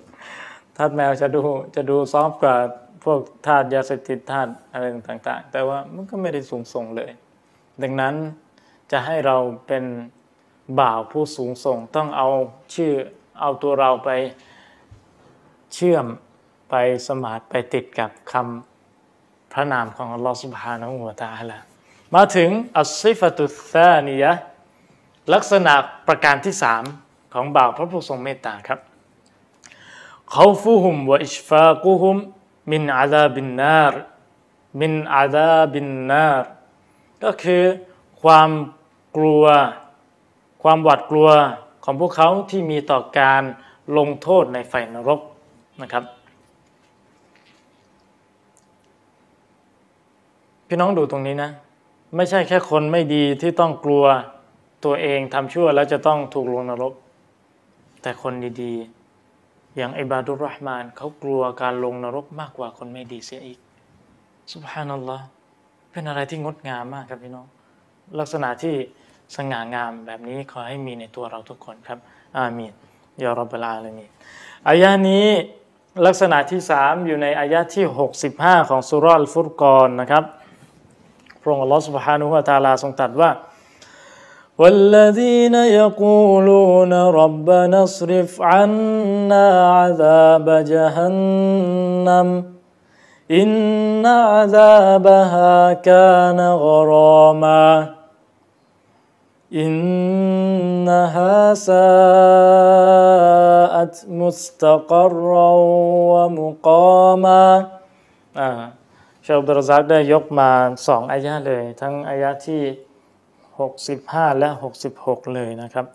[0.76, 1.42] ทาสแมวจะดู
[1.74, 2.56] จะดูซอฟกว่า
[3.04, 7.10] พวกธาตุยาเสพติดธาตุอะไรต่าง ๆ แต่ว่ามันก็ไม่ได้สูงส่งเลย
[7.82, 8.14] ดังนั้น
[8.90, 9.84] จะให้เราเป็น
[10.80, 12.28] บ่าวผู้สูงส่งต้องเอา
[12.74, 12.92] ชื่อ
[13.40, 14.10] เอาตัวเราไป
[15.74, 16.06] เชื่อม
[16.70, 16.74] ไป
[17.08, 21.58] สมาธิไปติดกับคำพระนามของอัลลอฮฺสุบฮานาหูวาตาละ
[22.14, 24.32] มาถึงอัสซิฟตุซานียะ
[25.34, 25.74] ลักษณะ
[26.08, 26.84] ประการที่สาม
[27.34, 28.80] ของบ่าวพระผู้ทรงเมตตาครับ
[30.34, 32.16] เขาฟูฮุมวะอิชฟากุฮุม
[32.70, 33.94] มินอาดาบินนาร
[34.80, 36.44] มินอาดาบินนาร
[37.22, 37.62] ก็คือ
[38.22, 38.50] ความ
[39.16, 39.44] กลัว
[40.62, 41.28] ความหวาดกลัว
[41.84, 43.42] ของพวกเขาที่มีต่อการ
[43.96, 45.20] ลงโทษในไฟนรก
[45.82, 46.04] นะครับ
[50.66, 51.50] พี่น้องดูตรงนี้นะ
[52.16, 54.04] ไม่ใช่แค่คนไม่ดีที่ต้องกลัว
[54.84, 56.92] ตัวเองทำชั่วแล้วจะต้องถูกลงนรก
[58.02, 59.01] แต่คนดีๆ
[59.76, 63.58] อย่างไอบาดุรห์มานเขากลัวการลงนรกมากกว่าคนไม่ดีเสียอีก
[64.52, 65.24] สุบฮานัลลอฮ์
[65.92, 67.46] เป็นอะไรที่งดงามมากครับพี่น้อง
[68.18, 68.74] ลักษณะที่
[69.36, 71.98] สง่างามแบบนี้ขอให้มีในตัวเราทุกคนครับ
[72.36, 72.72] อามีน
[73.22, 74.10] ยารับลาลามีน
[74.68, 75.26] อายะนี้
[76.06, 77.84] ลักษณะที่ 3 อยู่ในอายะที่
[78.28, 80.24] 65 ของสุรอลฟุรกอนนะครับ
[81.40, 83.30] พระองค์อัลลอฮ์สุบฮานุฮะตาลาทรงตรัสว่า
[84.57, 92.27] والذين يقولون ربنا اصرف عنا عذاب جهنم
[93.31, 97.89] إن عذابها كان غراما
[99.53, 101.75] إنها ساءت
[104.09, 105.51] مستقرا
[106.11, 107.65] ومقاما
[108.39, 108.49] อ่า
[109.23, 110.51] เชลบรซักได้ยกมา
[110.87, 112.61] สองอายะเลย ทั้งอายะที่
[113.60, 114.48] 65 และ
[114.92, 115.86] 66 เลยนะครับ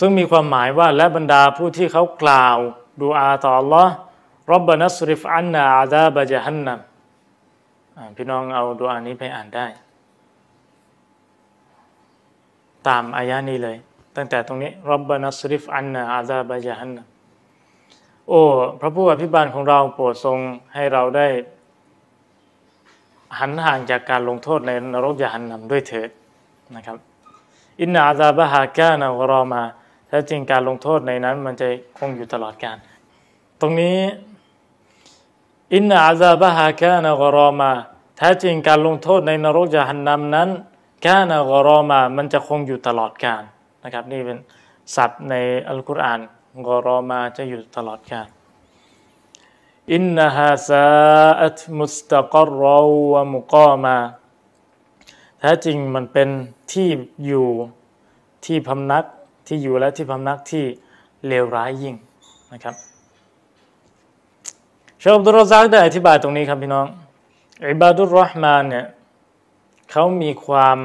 [0.00, 2.58] ซึ่งมีความหมายว่าและบรรดาผู้ที่เขากล่าว
[3.00, 3.88] ดูอาต่อ Allah
[4.50, 6.80] รับบนัสริฟอันนาอาดาบะจฮันนัม
[8.16, 9.66] พี่น้องเอาดูอานี้ไปอ่านได้
[12.88, 13.76] ตามอายะนี้เลย
[14.16, 17.06] ตั้งแต่ตรงนี้รับบานัสริฟอันนาอาซาบะยะฮันนะ
[18.28, 18.40] โอ้
[18.80, 20.38] พระผู้อภิบาลของเราโปรดทรง
[20.74, 21.26] ให้เราได้
[23.38, 26.10] หันห่างจากการลงโทษในนรกยะหันนำด้วยเถิด
[26.76, 26.96] นะครับ
[27.80, 29.62] อินนาอาซาบะฮากานาวรอมา
[30.08, 31.68] แท้จริงการลงโทษในนั้นมันจะ
[31.98, 32.76] คงอยู่ตลอดกาล
[33.60, 33.98] ตรงนี้
[35.74, 37.70] อินนาอาซาบะฮากานากรอมา
[38.18, 40.48] แท้จริงการลงโทษในนรกยะหันนำนั้น
[41.06, 43.42] กานากรอมามันจะคงอยู่ตลอดกาล
[43.84, 44.38] นะครับ นี่เป็น
[44.96, 45.34] ศัพท์ใน
[45.68, 46.20] อัลกุรอาน
[46.68, 48.28] กรอมาจะอยู่ตลอดกาล
[49.92, 50.86] อินนาฮาซา
[51.42, 52.62] อัตมุสตะกรร
[53.12, 53.96] วะมุกอมา
[55.40, 56.28] แท้จริงมันเป็น
[56.72, 56.88] ที่
[57.26, 57.48] อยู่
[58.44, 59.04] ที่พำนัก
[59.46, 60.64] ที่อยู่และที่พำนักที่
[61.26, 61.94] เลวร้ายยิ่ง
[62.52, 62.74] นะครับ
[65.02, 66.86] ชคอับดุลรซักได้อธิบายตรงนี้ครับพี่น้อง
[67.70, 68.86] อิบาดุลรอห์มานเนี่ย
[69.90, 70.78] เขามีความ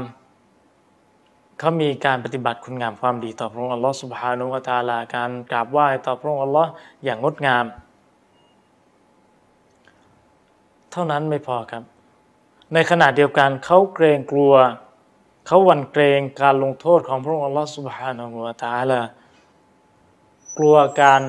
[1.60, 6.70] เขามีการปฏิบัติคุณงามความดีต่อพระองค์อัลลอฮ์สุบฮานุวะตาลาการกราบไหว้ต่อพระองค์อัลลอฮ์
[7.04, 7.66] อย่างงดงาม
[10.92, 11.84] เท่านั้นไม่พอครับ
[12.74, 14.54] ในขณะเดียวกันเขาเกรงกลัว
[15.48, 19.00] เขาหวั่นเกรงการลงโทษของพระองค์อัลลอฮฺสุบฮานาหูวาตาละ
[20.58, 21.22] กลัวการ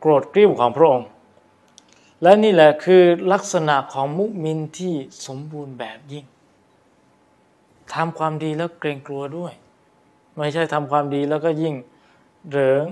[0.00, 1.08] โกรธกริ้วของพระองค์
[2.22, 4.94] และนี่แหละคือลักษณะของมุมินที่
[5.26, 6.24] สมบูรณ์แบบยิ่ง
[7.94, 9.52] ทำความดีแล้วเกรงกลัวด้วย
[10.36, 11.74] ไม่ใช่ทำความดีแล้วก็ยิ่ง
[12.50, 12.86] เหริง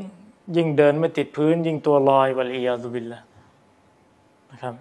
[0.56, 3.20] ยิ่งเดินไม่ติดพื้น ยิ่งตัวลอยวะลียาซุบิลละ
[4.50, 4.74] นะครับ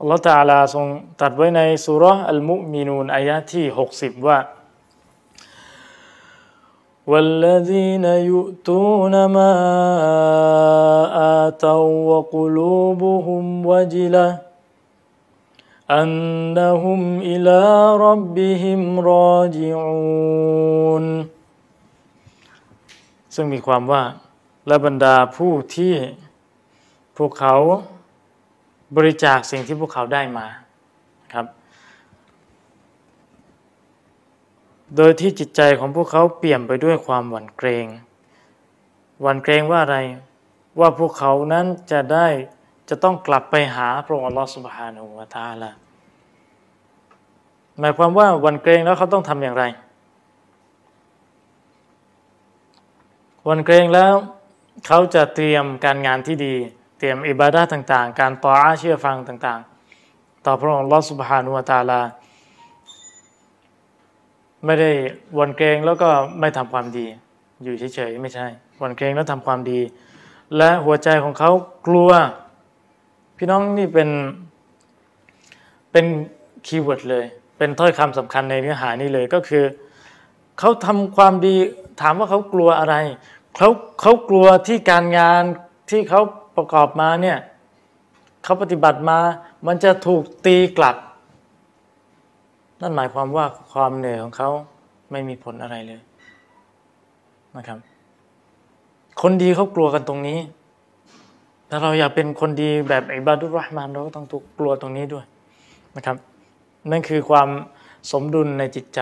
[0.00, 0.86] อัลลอฮฺตาลาทรง
[1.20, 4.38] ตัดไว้ในสุรอัลมุมินูนอายะที่หกสิบว่า
[7.12, 9.52] والذين يؤتون ما
[11.46, 14.28] آتوا وقلوبهم وجلة
[15.90, 17.00] أنهم
[17.32, 17.60] إلى
[18.06, 18.80] ربهم
[19.12, 21.04] راجعون
[23.34, 24.02] ซึ่งมีความว่า
[24.66, 25.94] และบรรดาผู้ที่
[27.16, 27.56] พวกเขา
[28.95, 30.45] บริจาคสิ่งที่พวกเขาได้มา
[31.33, 31.45] ครับ
[34.95, 37.85] โดยที่จิตใจของพวกเขาเปี่ยมไปด้วยความหวั่นเกรง
[39.21, 39.97] หวั่นเกรงว่าอะไร
[40.79, 42.27] ว่าพวกเขานั้นจะได้
[42.89, 45.71] จะต้องกลับไปหาพระองค์อัลลอฮฺสุบฮานาหูวาตาละ
[47.79, 49.63] หมายความว่าหวั่นเกรงแล้วเขาต้องทำอย่างไร
[53.45, 54.13] หวั่นเกรงแล้ว
[54.87, 56.55] เขาจะเตรียมการงานที่ดี
[57.03, 59.59] เตรียมอิบาดาต่าง ๆ การต่ออาเชื่อฟังต่าง
[60.03, 62.01] ๆ ต่อพระองค์ลอสุบฮานาหูวตาลา
[64.65, 64.91] ไม่ได้
[65.39, 66.09] วันเกรงแล้วก็
[66.39, 67.05] ไม่ทำความดี
[67.63, 68.47] อยู่เฉยๆไม่ใช่
[68.81, 69.79] วันเกรงแล้วทำความดี
[70.57, 71.51] และหัวใจของเขา
[71.87, 72.09] กลัว
[73.37, 74.09] พี่น้องนี่เป็น
[75.91, 76.05] เป็น
[76.67, 77.25] คีย์เวิร์ดเลย
[77.57, 79.63] เป็นถ้อยคำสำคัญในเนื้อหานี้เลยก็คือ
[80.59, 81.55] เขาทำความดี
[82.01, 82.95] ถามว่าเขากลัวอะไร
[83.57, 83.69] เขา
[84.01, 85.43] เขากลัวที่การงาน
[85.91, 86.21] ที่เขา
[86.55, 87.37] ประกอบมาเนี่ย
[88.43, 89.19] เขาปฏิบัติมา
[89.67, 90.95] มันจะถูกตีกลับ
[92.81, 94.49] นั่นหมายความว่าความเหนื่อยของเขา
[95.11, 96.01] ไม่มีผลอะไรเลย
[97.57, 97.79] นะครับ
[99.21, 100.39] คนดีเขากลัวกันตรงนี้
[101.69, 105.25] ถ้าเราอยากเป็นคนดีแบบعباد الرحمنเราก็ต้องถูกกลัวตรงนี้ด้วย
[105.95, 106.17] นะครับ
[106.91, 107.49] นั่นคือความ
[108.11, 109.01] สมดุลในจิตใจ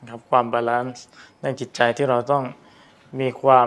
[0.00, 1.06] นะครับความ balance
[1.42, 2.44] ในจิตใจที่เราต้อง
[3.20, 3.66] มีความ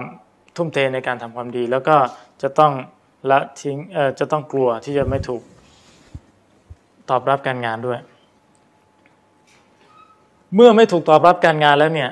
[0.55, 1.95] ทุ่มเทในการทำความดี แล้วก็
[2.41, 2.73] จะต้อง
[3.31, 5.41] ละทิ้งเอ่อจะต้องกลัวที่จะไม่ถูก
[7.09, 7.99] ตอบรับการงานด้วย
[10.55, 12.11] เมื่อไม่ถูกตอบรับการงานแล้วเนี่ย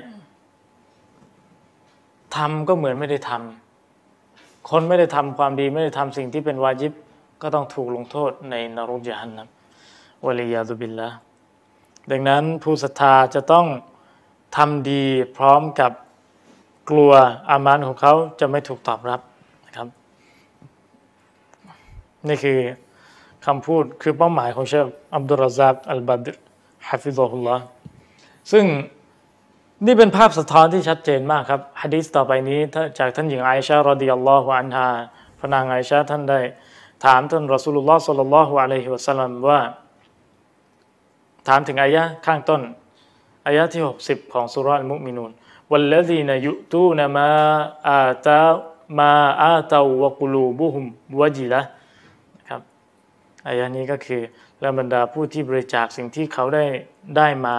[2.36, 6.93] ทำก็เหมือนไม่ได้ทำคนไม่ได้ทำความดีไม่ได้ทำสิ่งที่เป็นวาจิบ
[7.41, 9.49] ก็ต้องถูกลงโทษในนรกยานนะ
[10.25, 11.10] วลียาตุบิลละ
[12.12, 13.65] ดังนั้นผู้ศรัทธาจะต้อง
[14.58, 15.04] ทำดี
[15.38, 15.91] พร้อมกับ
[16.89, 17.12] กลัว
[17.50, 19.22] อามานของเขาจะไม่ถูกตอบรับ
[19.67, 19.88] นะครับ
[22.28, 22.60] นี่คือ
[23.46, 26.28] คำพูดคือเป้าหมายของเชฟอับดุลราซักอัลบัด
[26.89, 27.63] ฮะฟิซุลลอฮ์
[28.52, 28.65] ซึ่ง
[29.86, 32.60] นี่เป็นภาพสะท้อนที่ชัดเจนมากครับฮะดีษต่อไปนี้
[33.00, 34.88] จากท่านหญิงไอชารอดิยัลลอฮุอันฮา
[35.39, 36.39] พนางไอชาท่านได้
[37.06, 39.62] ถามท่านรอสูลุลลอฮ์สัลลัลลอฮุอะลัยฮิวะสัลลัมว่า
[41.48, 42.62] ถามถึงอายะข้างต้น
[43.48, 45.32] อายะที่ 60 ของสุรอัลมุมินูน
[45.72, 47.28] วัลลซีนยุตูนมา
[47.88, 48.40] อาตา
[48.98, 50.86] มาอาตาวะกุลูบุฮุม
[51.20, 51.62] วะจิละ
[52.50, 52.62] ครับ
[53.48, 54.22] อายะนี้ก็คือ
[54.60, 56.66] และบรรดาผู้ที่บริจาคสิ่งที่เขาได้
[57.18, 57.56] ได้มา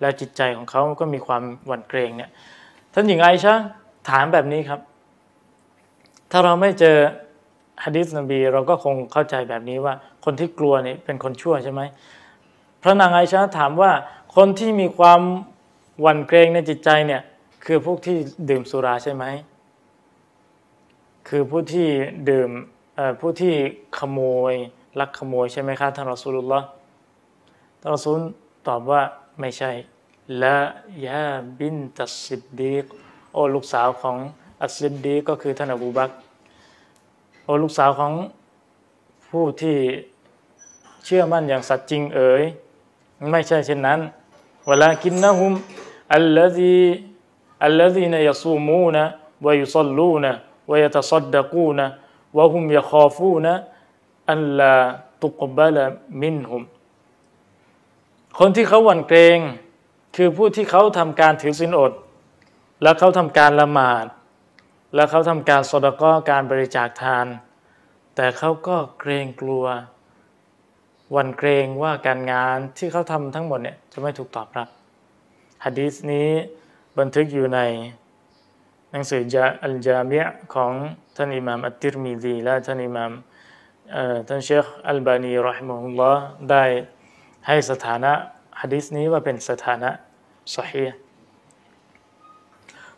[0.00, 2.30] แล้วจิตใจของเขาก็มีความหวั่นเกรงเนี่ย
[2.92, 3.54] ท่านหญิงไอชา
[4.10, 4.80] ถามแบบนี้ครับ
[6.30, 6.96] ถ้าเราไม่เจอ
[7.84, 9.94] ฮะดิษนบีเราก็คงเข้าใจแบบนี้ว่า
[10.24, 11.80] คนที่กลัวนี่เป็นคนชั่วใช่ไหม
[12.82, 13.92] พระนางไอชาถามว่า
[14.36, 15.20] คนที่มีความ
[16.00, 17.22] หวั่นเกรงในจิตใจเนี่ย
[17.64, 18.16] คือพวกที่
[18.50, 19.24] ดื่มสุราใช่ไหม
[21.28, 21.88] คือผู้ที่
[22.30, 22.50] ดื่ม
[23.20, 23.54] ผู้ที่
[23.98, 24.20] ขโม
[24.52, 24.54] ย
[25.00, 26.66] ลักขโมยใช่ไหมครับท่านรอสูลุลลอฮ์
[27.80, 28.20] ท่านรอสูล
[28.68, 29.02] ตอบว่า
[29.40, 29.70] ไม่ใช่
[30.42, 30.58] لا يا
[31.06, 32.84] بنت الصديق
[33.32, 34.16] โอ้ลูกสาวของ
[34.62, 36.10] อัสซิดดีก็คือท่านอบูบัก
[37.44, 38.12] โอ้ลูกสาวของ
[39.30, 39.76] ผู้ที่
[41.04, 42.42] เชื่อมั่นอย่างสัตย์จริงเอ๋ย
[43.30, 44.00] ไม่ใช่เช่นนั้น
[44.66, 45.52] เวลากินนะฮุม
[46.14, 47.11] อัลลอัลลซีนยซูมูนะฮุ
[52.62, 53.54] มยะคอฟูนะ
[54.30, 54.74] อัลลา
[55.22, 55.76] ตุกบะล
[56.22, 56.62] มินฮุม
[58.38, 59.38] คนที่เขาหวั่นเกรง
[60.16, 61.92] คือผู้ที่เขาทำการถือศีลอด
[62.82, 64.06] แล้วเขาทำการละหมาด
[64.94, 67.26] แล้วเขาทำการสดก็การบริจาคทาน
[68.16, 69.64] แต่เขาก็เกรงกลัว
[71.12, 74.68] หวั่นเกรงว่าการงานที่เขาทำทั้งหมดเนี่ยจะไม่ถูกตอบรับ
[75.64, 76.30] ฮะดีษนี้
[76.98, 77.60] บันทึกอยู่ใน
[78.90, 80.24] หนังสือจาอัลจามีย
[80.54, 80.72] ของ
[81.16, 83.10] ท่านอิหม่ามอัตติรมีดีและท่านอิหม่าม
[84.28, 86.64] ท่านเชคอัลบานีรอฮิมุลลอฮ์ได้
[87.46, 88.12] ให้สถานะ
[88.60, 89.90] ฮะดีษนี้ว่าเป็นสถานะ
[90.56, 90.86] สฮี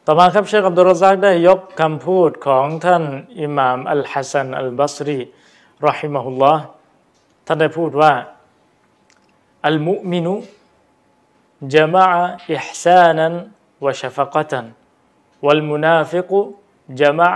[0.05, 3.05] ต่อมาครับเชคอับดุลรซักได้ยกคำพูดของท่าน
[3.41, 5.21] อิหม่ามอัลฮัสซันอัลบัสรี
[5.87, 6.63] รอฮิมฮุลลอฮ์
[7.47, 8.13] ท่านได้พูดว่า
[9.67, 10.35] อัลมุมินุ
[13.85, 14.67] วชฟกตัน
[15.45, 16.41] วัลมุนาฟิกุ
[17.01, 17.29] จามะ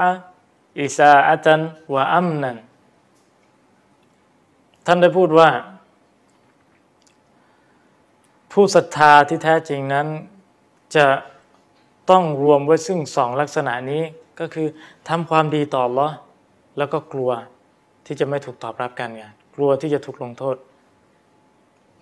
[0.80, 1.60] อิซาอัตัน
[1.94, 2.56] วะอัมนัน
[4.86, 5.50] ท่านได้พูดว่า
[8.52, 10.06] ผู้ศรัทธาที่แท้จริงนั้น
[10.96, 11.06] จะ
[12.10, 14.02] ต้องรวมไว้ซึ่งสองลักษณะนี้
[14.40, 14.66] ก็คือ
[15.08, 16.08] ทำความดีต่ออัลลอฮ์
[16.78, 17.30] แล้วก็กลัว
[18.06, 20.56] ที่จะไม่ถูกตอบรับการงาน กลัวที่จะถูกลงโทษ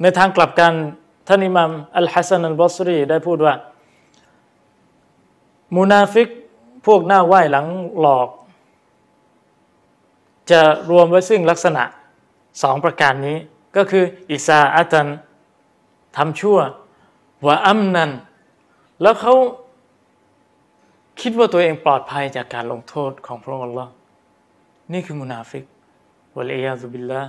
[0.02, 0.72] ในทางกลับกัน
[1.28, 3.54] ท่านอิมามอัลฮัสซันอัลบอสรีได้พูดว่า
[5.74, 6.28] มูนาฟิก
[6.86, 7.66] พวกหน้าไหว้หลัง
[8.00, 8.28] หลอก
[10.50, 11.82] จะรวมไว้ซึ่งลักษณะ
[12.62, 13.36] สองประการนี้
[13.76, 15.08] ก็คืออิซาอัตัน
[16.16, 16.58] ทำชั่ว
[17.46, 18.10] วะอัมนัน
[19.02, 19.34] แล้วเขา
[21.20, 23.86] คิดว่าตัวเองปลอดภัยจากการลงโทษของพระองค์ล l l a
[24.92, 25.64] นี่คือมุนาฟิก
[26.36, 27.22] วะลัยาซุบิลลา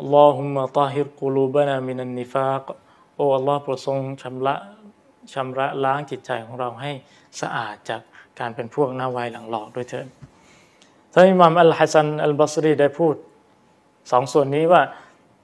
[0.00, 2.62] อัลลอฮุมะตาฮิรกุลูบานามินันนิฟาก
[3.16, 4.54] โอ้อัลลอฮ์โปรดทรงชำระ
[5.32, 6.92] ชำระล้างจิตใจของเราให้
[7.40, 8.00] สะอาดจาก
[8.40, 10.06] การเป็นพวกหน้าไหว้หลังหลอกด้วยเถิด
[11.12, 13.14] ท่านอิมามอัลฮัสซันอัลบัสรีได้พูด
[14.10, 14.82] สองส่วนนี้ว่า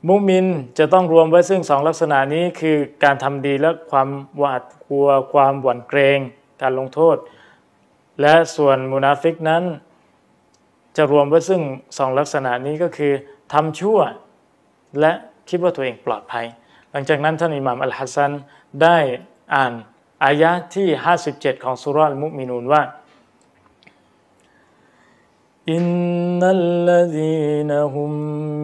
[0.08, 0.46] มุมิน
[0.78, 6.18] จะต้องรวมไว้ซึ่งสองลักษณะนี้คือการทำดีและความหวาดกลัวความหวั่นเกรง
[6.62, 7.16] การลงโทษ
[8.20, 9.62] และส่วนมุนาฟิกนั้น
[10.96, 11.62] จะรวมไว้ซึ่ง
[11.98, 13.12] สองลักษณะนี้ก็คือ
[13.52, 13.98] ทำชั่ว
[15.00, 15.12] และ
[15.48, 16.46] คิดว่าตัวเองปลอดภัย
[16.92, 18.32] หลังจากนั้นท่านอิหม่ามอัลฮัสซัน
[18.82, 18.98] ได้
[19.54, 19.72] อ่าน
[20.24, 20.88] อายะที่
[21.26, 22.82] 57 ของสุรัลมุมินูนว่า
[25.72, 28.12] إن الذين هم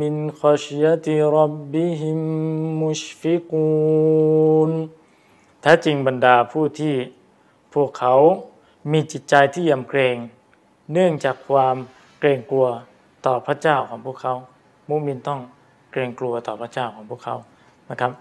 [0.01, 2.21] من خشية ربهم
[2.83, 4.71] مشفقون
[5.61, 6.95] แท้จริงบรรดาผู้ที่
[7.75, 8.15] พวกเขา
[8.93, 10.17] มีจิตใจที่ยำเกรง
[10.93, 11.77] เนื่องจากความ
[12.21, 12.67] เกรงกลัว
[13.27, 14.35] ต่อพระเจ้าของพวกเขา
[14.89, 15.41] มุมินต้อง
[15.93, 17.37] เกรงกลัวต่อพระเจ้าของพวกเขา
[17.91, 18.13] นะครับ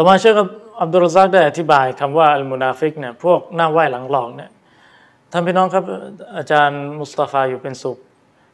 [0.00, 0.34] ต่อมาเชค
[0.80, 4.50] อับดุรร็อซซากได้อธิบายคำว่าอัลมุนาฟิกเนี่ยพวกหน้าไหว้หลังหลอกเนี่ย
[5.32, 5.84] ท่านพี่น้องครับ
[6.36, 7.98] อาจารย์มุสตาฟาอยู่เป็นสุข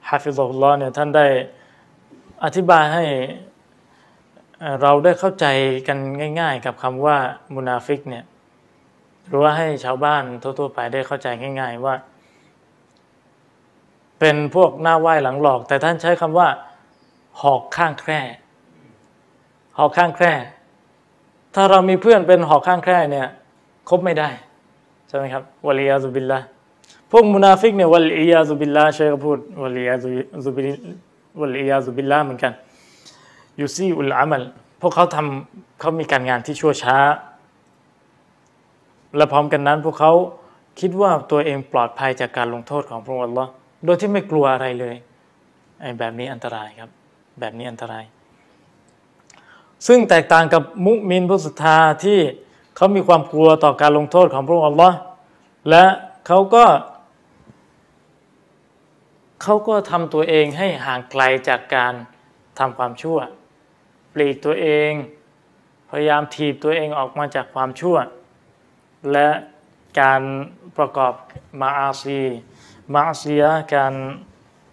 [0.08, 1.26] حفظه اللهเนี่ยท่านได้
[2.44, 3.04] อธิบายให้
[4.80, 5.46] เราได้เข้าใจ
[5.88, 5.98] กัน
[6.40, 7.16] ง่าย ๆ กับคำว่า
[7.54, 8.24] มุนาฟิกเนี่ย
[9.28, 11.26] หรือว่าให้ชาวบ้านทั่วๆไปได้เข้าใจ
[11.60, 11.94] ง่าย ๆว่า
[14.18, 16.48] เป็นพวกหน้าไหว้หลังหลอก แต่ท่านใช้คำว่า
[17.42, 18.20] หอกข้างแคร่
[19.78, 20.34] หอกข้างแคร่
[21.54, 23.26] ถ้าเรามีเพื่อนเป็นหอกข้างแคร่เนี่ย
[23.88, 24.28] คบไม่ได้
[25.08, 26.38] ใช่ไหมครับوالعياذ بالله
[27.10, 30.68] พวกมุนาฟิกเนี่ยوالعياذ بالله ใช่ก็พูดوالعياذ بال
[31.40, 32.52] والعياذ باللهเหมือนกัน
[33.60, 34.42] يسيء العمل
[34.80, 36.96] พวกเขาทำเขามีการงานที่ชั่วช้า
[39.16, 40.12] และพร้อมกันนั้น พวกเขา
[40.80, 43.36] คิดว่าตัวเองปลอดภัยจากการลงโทษของพระองค์
[43.84, 44.94] โดยที่ไม่กลัวอะไรเลย
[45.80, 46.90] ไอ้แบบนี้อันตรายครับ
[47.40, 48.04] แบบนี้อันตราย
[49.86, 52.20] ซึ่งแตกต่างกับมุมินผู้ศรัทธาที่
[52.76, 54.98] เขามีความกลัวต่อการลงโทษของพระองค์อัลลอฮ์
[55.70, 55.84] และ
[56.26, 56.64] เขาก็
[59.42, 61.94] เขาก็ทำตัวเองให้ห่างไกลจากการ
[62.58, 63.18] ทำความชั่ว
[64.12, 64.90] ปลีกตัวเอง
[65.90, 67.96] พยายามถีบตัวเองออกมาจากความชั่ว
[69.12, 69.28] และ
[70.00, 70.22] การ
[70.76, 71.12] ประกอบ
[71.60, 72.20] มาอาซี
[72.94, 73.94] มาเสียการ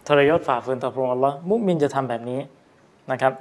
[0.07, 2.39] ทรยศฝ่าฝืนต่อพระองค์อัลลอฮ์มุมินจะทำแบบนี้
[3.12, 3.34] นะครับ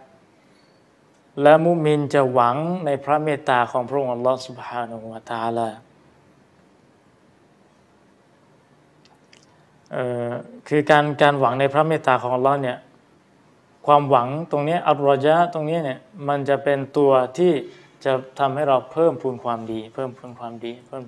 [1.42, 2.56] และมุมินจะหวัง
[2.86, 5.70] ในพระเมตตาของพระองค์อัลลอฮ์ سبحانه และ تعالى
[10.68, 12.78] คือการการหวังในพระเมตตาของอัลลอฮ์เนี่ย
[13.88, 17.54] ความหวังตรงนี้อัลรอยะตรงนี้เนี่ยมันจะเป็นตัวที่
[18.06, 21.04] จะทำให้เราเพิ่มพูนความดี เพิ่มพูนความดีเพิ่ม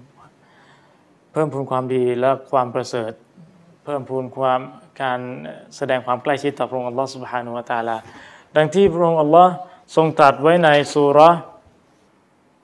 [1.31, 3.11] เพิ่มพูนความดีและความประเสริฐ
[3.83, 4.59] เพิ่มพูนความ
[5.01, 5.19] การ
[5.77, 7.97] แสดงความใกล้ชิดต่อพระองค์อัลลอฮ์ سبحانه และ تعالى
[8.55, 9.53] ดังที่พระองค์อัลลอฮ์
[9.95, 11.19] ทรงตรัสไว้ในสุร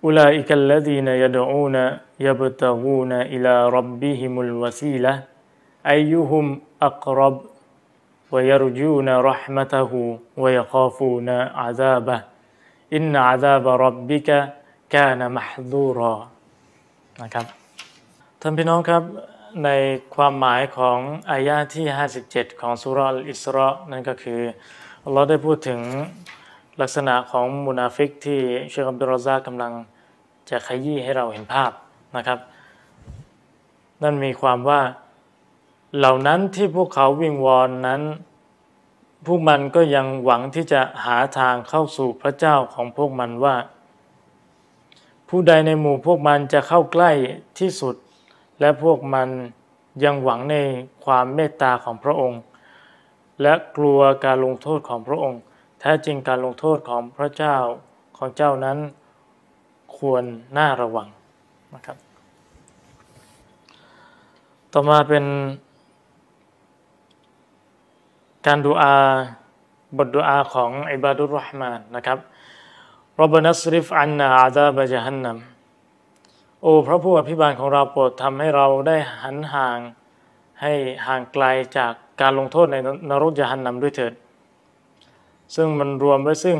[0.06, 1.76] อุลาอิกัลลดีนยดอูน
[2.26, 5.14] ยบตะกูนอิลารับบิฮิมุลวะซีละ
[5.92, 6.46] อายุฮุม
[6.86, 7.36] อักรับ
[8.34, 9.92] ويرجون رحمته
[10.44, 11.30] ويخافون
[11.64, 12.20] عذابه
[12.98, 14.30] إن عذاب ربك
[14.94, 16.16] كان محذورا
[17.22, 17.46] นะครับ
[18.42, 19.04] ท่านพี่น้องครับ
[19.64, 19.70] ใน
[20.16, 21.00] ความหมายของ
[21.32, 21.86] อายะที่
[22.24, 24.42] 57 ของสุรอัลอิสรานั่นก็คือ
[25.14, 25.80] เราได้พูดถึง
[26.81, 29.73] ลักษณะของมุนาฟิกที่เชคอับดุลรซากำลัง
[30.51, 31.71] จะขยี้ให้เราเห็นภาพ
[32.17, 32.39] นะครับ
[34.03, 34.81] นั่นมีความว่า
[35.97, 38.03] เหล่านั้นที่พวกเขาวิงวอนนั้น
[39.27, 43.57] พวกมันก็ยังหวังที่จะหาทางเข้าสู่พระเจ้าของพวกมันว่า
[45.29, 47.11] ผู้ใดในหมู่พวกมันจะเข้าใกล้
[47.59, 47.95] ที่สุด
[48.61, 49.29] และพวกมัน
[50.05, 50.57] ยังหวังใน
[51.05, 52.41] ความเมตตาของพระองค์
[53.43, 55.41] และกลัวการลงโทษของพระองค์
[55.81, 57.57] แท้จริงการลงโทษของพระเจ้า
[58.17, 58.79] ของเจ้านั้น
[59.97, 60.25] ควร
[60.57, 61.09] น่าระวัง
[61.75, 61.97] นะครับ
[64.73, 65.25] ต่อมาเป็น
[68.47, 68.95] การดูอา
[69.97, 72.19] บทดูอาของอิบาดุรห์มานนะครับ
[73.21, 75.39] รบนัสริฟอันนาอาซาบะจฮันนัม
[76.63, 79.79] โอ้พระผู้อภิบาลของเราโปรดทำให้เราได้หันห่าง
[80.61, 80.73] ให้
[81.07, 81.45] ห่างไกล
[81.77, 82.77] จากการลงโทษใน
[83.11, 84.13] นรกจฮันนัมด้วยเถิด
[85.57, 86.59] ซึ่งมันรวมไว้ซึ่ง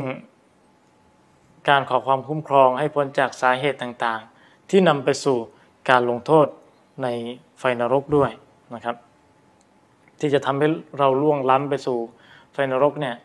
[1.69, 5.37] การขอความคุ้มครองให้พ้นจากสาเหตุต่างๆ ที่นำไปสู่
[5.89, 6.47] การลงโทษ
[7.03, 7.07] ใน
[7.59, 8.31] ไฟนรกด้วย
[8.75, 8.95] นะครับ
[10.19, 10.67] ที่จะทำให้
[10.97, 11.99] เราล่วงล้ำไปสู่
[12.53, 13.15] ไฟนรกเนี่ย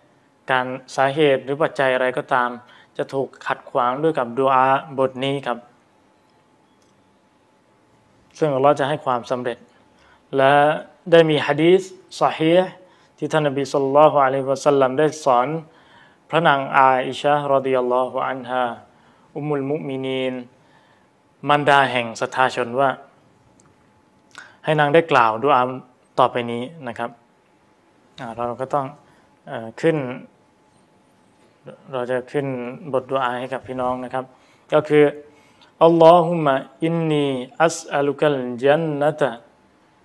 [0.50, 2.50] การสาเหตุหรือปัจจัยอะไรก็ตาม
[2.96, 4.64] จะถูกขัดขวางด้วยกับดูอา
[4.98, 5.58] บทนี้ครับ
[8.38, 9.58] ซึ่งเราจะให้ความสำเร็จ
[10.36, 10.52] และ
[11.10, 11.80] ได้มีฮะดีษ
[12.20, 12.52] สฮี
[13.18, 15.48] ที่ท่านนบีสุลต่านอะลัยวะสัลลัมได้สอน
[16.28, 18.64] พระนางอาอิชะรดิยัลลอฮุอันฮา
[19.36, 20.34] อุมุลมุมินีน
[21.48, 22.90] มันดาแห่งศรัทธาชนว่า
[24.64, 25.62] ให้นางได้กล่าวดูอา
[26.18, 27.10] ต่อไปนี้นะครับ
[28.36, 28.86] เราก็ต้อง
[29.80, 29.96] ขึ้น
[31.92, 32.46] เราจะขึ้น
[32.92, 34.24] บทดุอาให้กับพี่น้องนะครับ
[34.72, 35.04] ก็คือ
[35.84, 36.54] อัลลอฮุมะ
[36.84, 37.26] อินนี
[37.64, 39.30] อัสอัลุกัลจันนตะ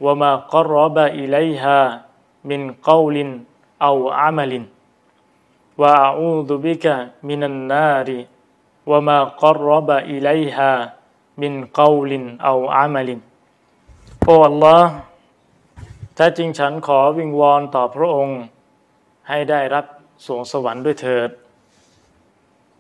[0.05, 1.81] วะมากรบะอิลัยฮา
[2.47, 3.29] มินกาวลิน
[3.81, 4.63] เอาอามัลิน
[5.81, 6.95] วะอาอูดุบิกะ
[7.27, 8.19] มินันนารี
[8.89, 10.71] วะมากรบะอิลัยฮา
[11.41, 13.19] มินกาวลินเอาอามัลิน
[14.23, 14.81] โอ้ Allah
[16.15, 18.39] แท้จริงฉันขอวิงวอนต่อพระองค์
[19.27, 19.85] ให้ได้รับ
[20.25, 21.29] สวงสวรรค์ด้วยเถิด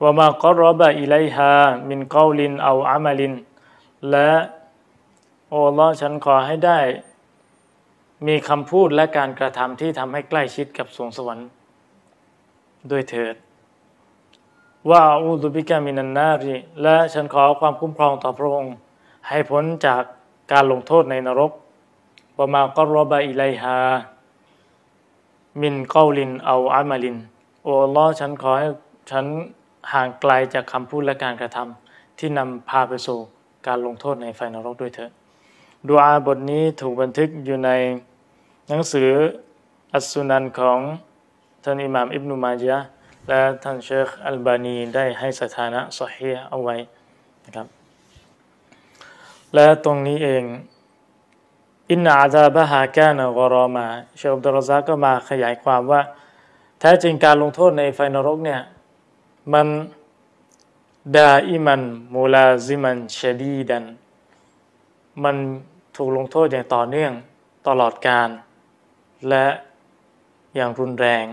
[0.01, 1.51] ว่ามากรบะอิไลฮา
[1.89, 3.33] มินกาลินเอาอามาลิน
[4.09, 4.31] และ
[5.49, 6.79] โอ้ลอฉันขอให้ได้
[8.27, 11.47] มีคำพูดและการกระทำที่ทำให้ใกล้ชิดกับสวงสวรรค์
[12.91, 13.35] ด้วยเถิด
[14.89, 18.75] ว่าอูดุบิกามินันนารีและฉันขอความคุ้มครองต่อพระองค์
[19.27, 20.03] ให้พ้นจาก
[20.51, 21.51] การลงโทษในนรก
[22.37, 23.77] วมากรบะอิไลฮา
[25.61, 27.17] มินกาลินเอาอามาลิน
[27.63, 28.69] โอ้ลอฉันขอให้
[29.11, 29.25] ฉัน
[29.93, 33.17] ห่างไกลจากคำพูดและการกระทำที่นำพาไปสู่
[33.67, 35.11] การลงโทษในไฟนรกด้วยเถอะ
[35.87, 37.69] ดูอาบทนี้ถูกบันทึกอยู่ใน
[38.71, 39.11] หนังสือ
[39.93, 40.79] อัสสุนันของ
[41.63, 42.77] ท่านอิหม่ามอิบนุมาจยะ
[43.27, 46.75] และท่านเชคอัลบานีได้ให้สถานะสฮีเอาไว้
[47.45, 47.67] นะครับ
[49.53, 50.43] และตรงนี้เอง
[51.91, 53.85] อินนาอาซาบะฮาแกนกรอมา
[54.17, 56.01] เชคอับดุลซาก็มาขยายความว่า
[56.79, 58.61] แท้จริงการลงโทษในไฟนรกเนี่ย
[59.53, 59.67] มัน
[61.15, 61.81] ดาอิมัน
[62.13, 63.85] มูลาซิมันชดีดัน
[65.23, 65.35] มัน
[65.95, 67.11] ถูกลงโทษอย่างต่อเนื่อง
[67.67, 68.29] ตลอดการ
[69.29, 69.45] และ
[70.55, 71.25] อย่างรุนแรง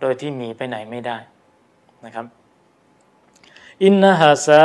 [0.00, 1.18] โดยที่หนีไปไหนไม่ได้
[2.04, 2.26] นะครับ
[3.84, 4.64] อินนะฮะซา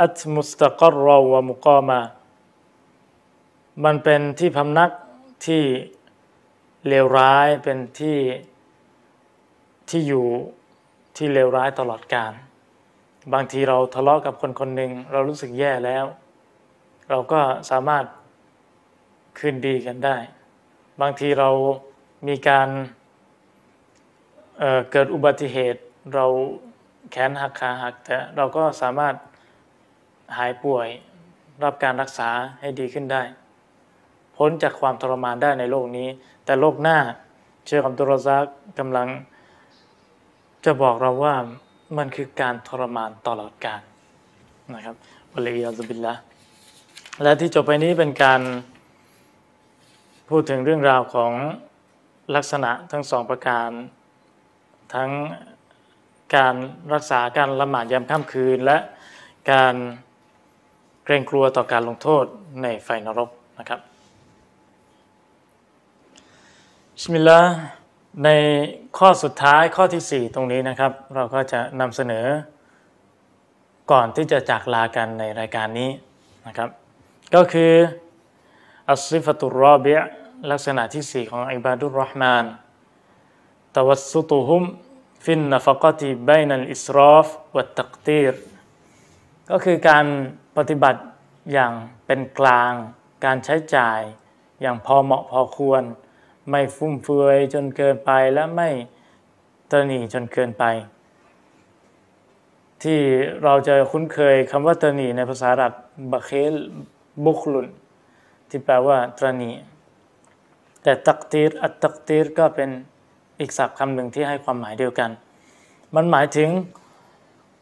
[0.00, 2.00] อัตมุสตะกรรวะมุกามา
[3.84, 4.90] มันเป็นที่พำนัก
[5.46, 5.62] ที่
[6.88, 8.18] เลวร้ายเป็นที่
[9.90, 10.26] ที่อยู่
[11.16, 12.32] ที่เลวร้ายตลอดกาล
[13.32, 16.04] บางทีเราทะเลาะกับคนคนหนึ่งเรารู้สึกแย่แล้ว
[17.10, 17.40] เราก็
[17.70, 18.04] สามารถ
[19.38, 20.16] คืนดีกันได้
[21.00, 21.50] บางทีเรา
[22.26, 22.68] มีการ
[24.58, 25.80] เเกิดอุบัติเหตุ
[26.14, 26.26] เรา
[27.10, 29.14] แขนหักขาหัก แต่เราก็สามารถ
[30.36, 30.88] หายป่วย
[31.62, 33.22] รับการรักษาให้ดีขึ้นได้
[34.36, 36.08] พ้นจากความทรมานได้ในโลกนี้
[36.44, 36.98] แต่โลกหน้า
[37.66, 38.44] เชื่อคำตุรซัก
[38.78, 39.08] กำลัง
[40.64, 41.34] จะบอกเราว่า
[41.98, 43.82] มันคือการทรมานตลอดกาล
[44.74, 44.96] นะครับ
[45.32, 46.14] วะลียาซุบิลละ
[47.22, 48.40] และที่จบไปนี้เป็นการ
[50.28, 51.32] พูดถึงเรื่องราวของ
[52.34, 53.70] ลักษณะทั้งสองประการ
[54.94, 55.10] ทั้ง
[56.36, 56.54] การ
[56.92, 58.78] รักษาการละหมาดยามค่ำคืน และ
[59.52, 59.74] การ
[61.04, 62.24] เกรงกลัวต่อการลงโทษ
[62.62, 63.80] ในไฟนรกนะครับ
[67.00, 67.40] ชิมิลลา
[68.24, 68.30] ใน
[68.98, 72.26] ข้อสุดท้ายข้อที่ 4 ตรงนี้นะครับ เราก็จะนำเสนอ
[73.90, 75.90] ก่อนที่จะจากลากันในรายการนี้
[76.46, 76.68] นะครับ
[77.34, 77.72] ก็คือ
[78.88, 79.98] อัสซิฟตุรอบีย
[80.50, 82.44] ลักษณะที่4ของอิบาดุรห์มาน
[83.76, 84.62] ตวัสุตุฮุม
[85.24, 87.26] ฟินนฟกติบนัลอิสรอฟ
[87.56, 88.34] วัตตักตีร
[89.50, 90.06] ก็คือการ
[90.56, 91.00] ปฏิบัติ
[91.52, 91.72] อย่าง
[92.06, 92.72] เป็นกลาง
[93.24, 94.00] การใช้จ่าย
[94.60, 95.82] อย่างพอเหมาะพอควร
[96.50, 98.68] ไม่ฟุ่มเฟือยจนเกินไปและไม่
[99.70, 100.64] ตรนีจนเกินไป
[102.82, 103.00] ที่
[103.42, 105.72] เราจะคุ้นเคยคำว่าตรนีในภาษาอาหรับ
[106.10, 106.54] บะเคล
[107.24, 107.66] บุคลุน
[108.48, 109.50] ที่แปลว่าตรนี
[110.82, 112.70] แต่ตักตีรอัตตักตีรก็เป็น
[113.40, 115.10] อีกศัพท์คำหนึ่งที่ให้ความหมายเดียวกัน
[115.94, 116.50] มันหมายถึง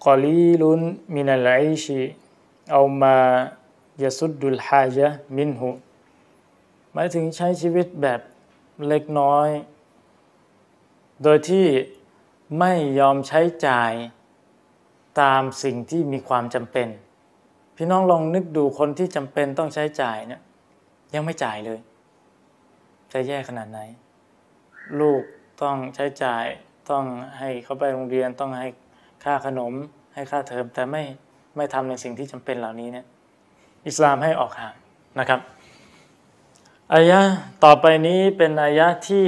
[0.05, 0.83] กอลีลุน
[1.15, 1.51] มินัลไอ
[1.85, 2.01] ชี
[2.73, 3.17] เอามา
[4.03, 5.71] ยาสุดดุลฮาจามินหู
[6.93, 8.21] หมายถึงใช้ชีวิตแบบ
[8.89, 9.49] เล็กน้อย
[11.23, 11.67] โดยที่
[12.59, 13.93] ไม่ยอมใช้จ่าย
[15.21, 16.89] ตามสิ่งที่มีความจำเป็น
[17.77, 20.41] พี่น้องลองนึกดูคนที่จำเป็นต้องใช้จ่ายเนี่ย
[21.15, 21.79] ยังไม่จ่ายเลย
[23.17, 23.81] จะแย่ขนาดไหน
[25.01, 25.23] ลูก
[25.63, 26.45] ต้องใช้จ่าย
[26.91, 27.05] ต้อง
[27.39, 28.69] ให้เขาไปโรงเรียนต้องให้
[29.25, 29.73] ค่าขนม
[30.15, 31.03] ให้ค่าเทอมแต่ไม่
[31.57, 33.07] ไม่ทำในสิ่งที่จำเป็นเหล่านี้เนี่ย
[33.87, 34.75] อิสลามให้ออกห่าง
[35.19, 35.41] นะครับ
[36.95, 37.21] อายะ
[37.65, 39.27] ต่อไปนี้เป็นอายะที่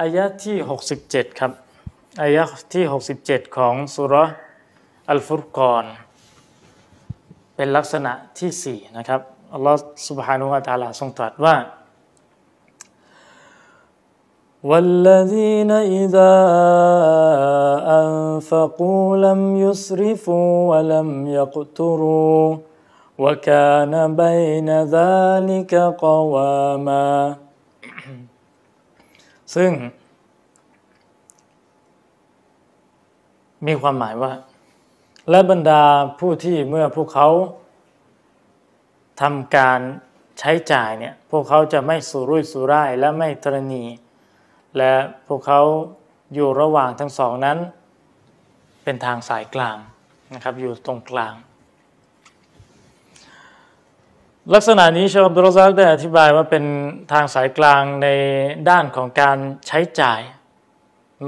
[0.00, 0.56] อายะที่
[0.98, 1.52] 67 ครับ
[2.22, 2.42] อายะ
[2.74, 2.84] ที่
[3.20, 4.14] 67 ของสุร
[5.10, 5.84] อัลฟุรกอน
[7.56, 9.20] เป็นลักษณะที่ 4 นะครับ
[9.53, 11.55] อัลลอฮฺ سبحانه และ تعالى ทรงตรัสว่า
[14.69, 15.71] والذين
[16.01, 16.35] إذا
[18.01, 22.57] أنفقوا لم يسرفوا ولم يقتروا
[23.23, 23.93] وكان
[24.23, 25.73] بين ذلك
[26.05, 27.09] قواما
[29.55, 29.71] ซึ่ง
[33.65, 34.33] มีความหมายว่า
[35.29, 35.83] และบรรดา
[36.19, 37.29] ผู้ที่เมื่อพวกเขา
[39.20, 39.80] ทำการ
[40.38, 43.84] ใช้จ่ายเนี่ยพวกเขาจะไม่สุรุ่ยสุร่ายและไม่ตรณี
[44.76, 44.92] และ
[45.28, 45.60] พวกเขา
[46.34, 47.58] อยู่ระหว่างทั้งสองนั้น
[48.82, 49.76] เป็นทางสายกลาง
[50.34, 51.34] นะครับอยู่ตรงกลาง
[54.54, 56.64] ลักษณะนี้ชาวอับดุลซักได้อธิบายว่าเป็น
[57.12, 58.08] ทางสายกลางใน
[58.70, 60.20] ด้านของการใช้จ่าย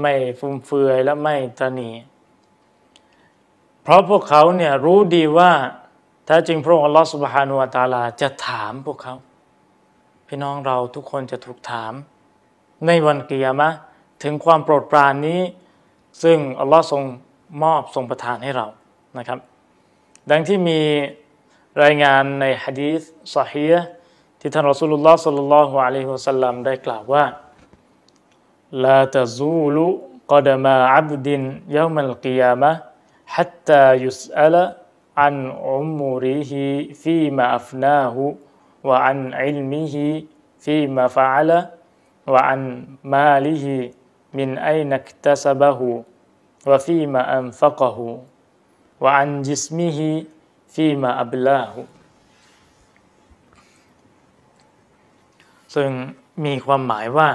[0.01, 1.91] ไม่ฟุ่มเฟือยและไม่ตนี
[3.81, 5.51] เพราะพวกเขาเนี่ยรู้ดีว่า
[6.28, 9.14] ถ้าจริงพระองค์อัลลอฮฺสุบฮานุวาตาลาจะถามพวกเขา
[10.26, 11.92] พี่น้องเราทุกคนจะถูกถาม
[12.86, 13.68] ในวันกิยามะ
[14.22, 15.40] ถึงความโปรดปรานนี้
[16.22, 17.02] ซึ่งอัลลอฮ์ทรง
[17.62, 18.66] มอบทรงประทานให้เรา
[19.18, 19.38] นะครับ
[20.30, 20.80] ดังที่มี
[21.82, 23.00] รายงานในฮะดีษ
[23.36, 23.66] สฮี
[24.40, 27.24] ที่ท่านรอสูลุลลอฮ์สัลลัลลอฮุอะลัยฮิวะสัลลัมได้กล่าวว่า
[28.84, 29.86] ลาตะซูลุ
[30.32, 31.42] กดมาอับดิน
[31.76, 32.72] ยามัลกิยามะ
[33.34, 34.54] حتى يسأل
[35.21, 42.63] عن عمره فيما أفناه وعن علمه فيما فعل وعن
[43.13, 43.77] ماله
[44.37, 45.89] มินไอนักตัสบะหุ
[46.69, 48.09] วะฟีมาอันฟักหุ
[49.03, 50.11] วอันจิสมิฮิ
[50.73, 51.81] ฟีมาอับลาหุ
[55.75, 55.91] ซึ่ง
[56.43, 57.29] มีความหมายว่า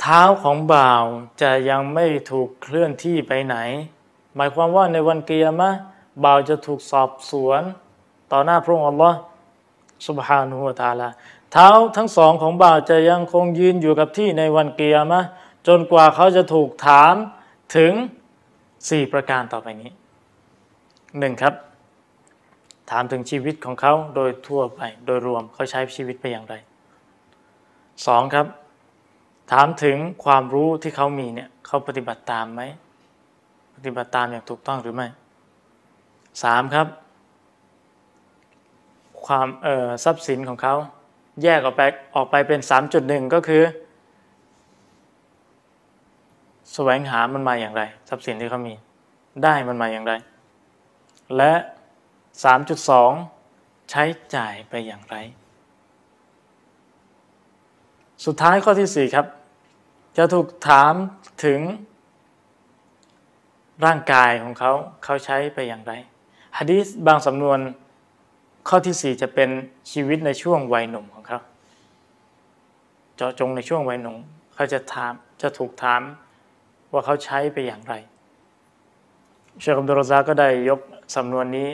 [0.00, 1.04] เท้าของบ่าว
[1.42, 3.56] จะยังไม่ถูกเคลื่อนที่ไปไหน
[4.36, 5.70] หมายความว่าในวันเกียรมะ
[6.24, 7.62] บ่าวจะถูกสอบสวน
[8.32, 9.18] ต่อหน้าพระองค์อัลลอฮ์
[10.06, 11.08] สุบฮานุฮุตาลา
[11.52, 15.20] เท้าทั้งสองของบ่าวจะยังคงยืนอยู่กับที่ในวันเกียรมะ
[15.66, 17.14] จนกว่าเขาจะถูกถาม
[17.76, 17.92] ถึง
[18.52, 19.90] 4 ประการต่อไปนี้
[21.18, 21.54] หนึ่งครับ
[22.90, 26.54] ถามถึงชีวิตของเขาโดยทั่วไป โดยรวมเขาใช้ชีวิตไปอย่างไร
[28.06, 28.46] สองครับ
[29.52, 32.62] ถามถึงความรู้ที่เขามีเนี่ยเขาปฏิบัติตามไหม
[33.86, 35.06] ฏิบัติตามอย่างถูกต้องหรือไม่
[36.42, 36.86] สามครับ
[39.26, 39.48] ความ
[40.04, 40.74] ทรัพย์สินของเขา
[41.42, 41.82] แยกออกไป
[42.14, 42.60] ออกไปเป็น
[42.96, 43.62] 3.1 ก็คือ
[46.72, 48.74] แสวงหามันมาอย่างไร ทรัพย์สินที่เขามี
[49.42, 50.12] ได้มันมาอย่างไร
[51.36, 51.52] และ
[53.12, 54.04] 3.2 ใช้
[54.34, 55.16] จ่ายไปอย่างไร
[58.24, 59.26] สุดท้ายข้อที่ 4 ครับ
[60.16, 60.94] จะถูกถาม
[61.44, 61.60] ถึง
[63.84, 64.72] ร่างกายของเขา
[65.04, 65.92] เขาใช้ไปอย่างไร
[66.58, 67.58] ฮะดีษบางสำนวน
[68.68, 69.50] ข้อที่ 4 จะเป็น
[69.92, 71.38] ชีวิตในช่วงวัยหนุ่มของเขา
[73.16, 74.16] เจาะจงในช่วงวัยหนุ่ม
[74.54, 75.12] เขาจะถาม
[75.42, 76.02] จะถูกถาม
[76.92, 77.94] ว่าเขาใช้ไปอย่างไร
[79.60, 80.80] เชคอับดุลซาก็ได้ยก
[81.16, 81.68] สำนวนนี้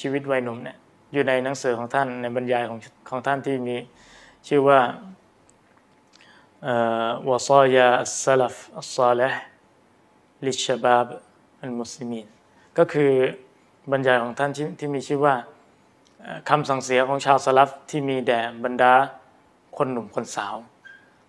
[0.00, 0.76] ชีวิตวัยหนุ่มเนี่ย
[1.12, 2.78] อยู่ในหนังสือของท่านในบรรยายของ
[3.08, 3.76] ของท่านที่มี
[4.48, 4.80] ชื่อว่า
[7.28, 11.06] وصايا السلف الصالح لشباب
[11.64, 12.26] المسلمين
[12.78, 13.10] ก็คือ
[13.90, 15.34] บรรยายของท่านที่มีชื่อว่า
[16.48, 18.92] คำสั่งเสียของชาวสลัฟที่มีแด่บรรดา
[19.76, 20.54] คนหนุ่มคนสาว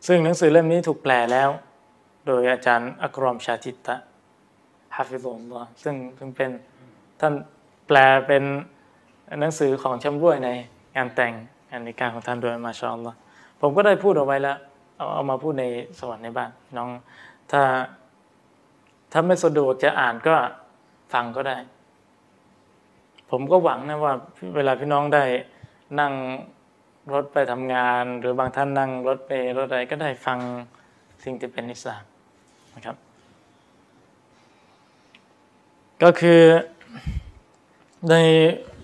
[0.08, 1.50] ซึ่งหนังสือเล่มนี้ถูกแปลแล้ว
[2.26, 3.96] โดยอาจารย์อักรอมชาติตะ
[4.96, 6.50] حفظه اللهซึ่งซึ่งเป็น
[7.20, 7.34] ท่าน
[7.88, 8.44] แปลเป็น
[9.40, 10.50] หนังสือของชำร่วยใน
[10.96, 11.34] งานแต่ง
[11.70, 13.14] งานในการของท่านโดยมาชอลลอ
[13.62, 14.58] ผมก็ได้พูดเอาไว้แล้ว
[14.98, 15.66] เอาเอามาพูดใน
[16.00, 16.90] สวรรค์ในบ้านน้อง
[17.52, 17.62] ถ้า
[19.18, 20.36] ถ้าไม่สะดวกจะอ่านก็
[21.14, 21.58] ฟังก็ได้
[23.32, 24.14] ผมก็หวังนะว่า
[24.56, 25.24] เวลาพี่น้องได้
[26.00, 26.14] นั่ง
[27.14, 30.40] รถไปทำงาน หรือบางท่านนั่งรถไปรถอะไรก็ได้ฟัง
[31.24, 32.04] สิ่งที่เป็นอิสลาม
[32.76, 32.96] นะครับ
[36.04, 36.42] ก็คือ
[38.10, 38.16] ใน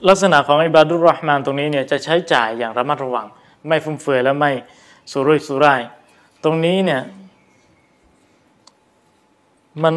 [0.07, 3.27] ลักษณะของอิบาดุรรห์มานตรงนี้เนี่ยจะใช้จ่ายอย่างระมัดระวัง
[3.67, 4.51] ไม่ฟุ่มเฟือยและไม่
[5.11, 5.81] สุรุ่ยสุร่าย
[6.43, 7.01] ตรงนี้เนี่ย
[9.83, 9.95] มัน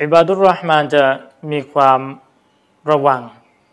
[0.00, 1.04] อิบาดุรห์มานจะ
[1.52, 2.00] มีความ
[2.90, 3.20] ระวัง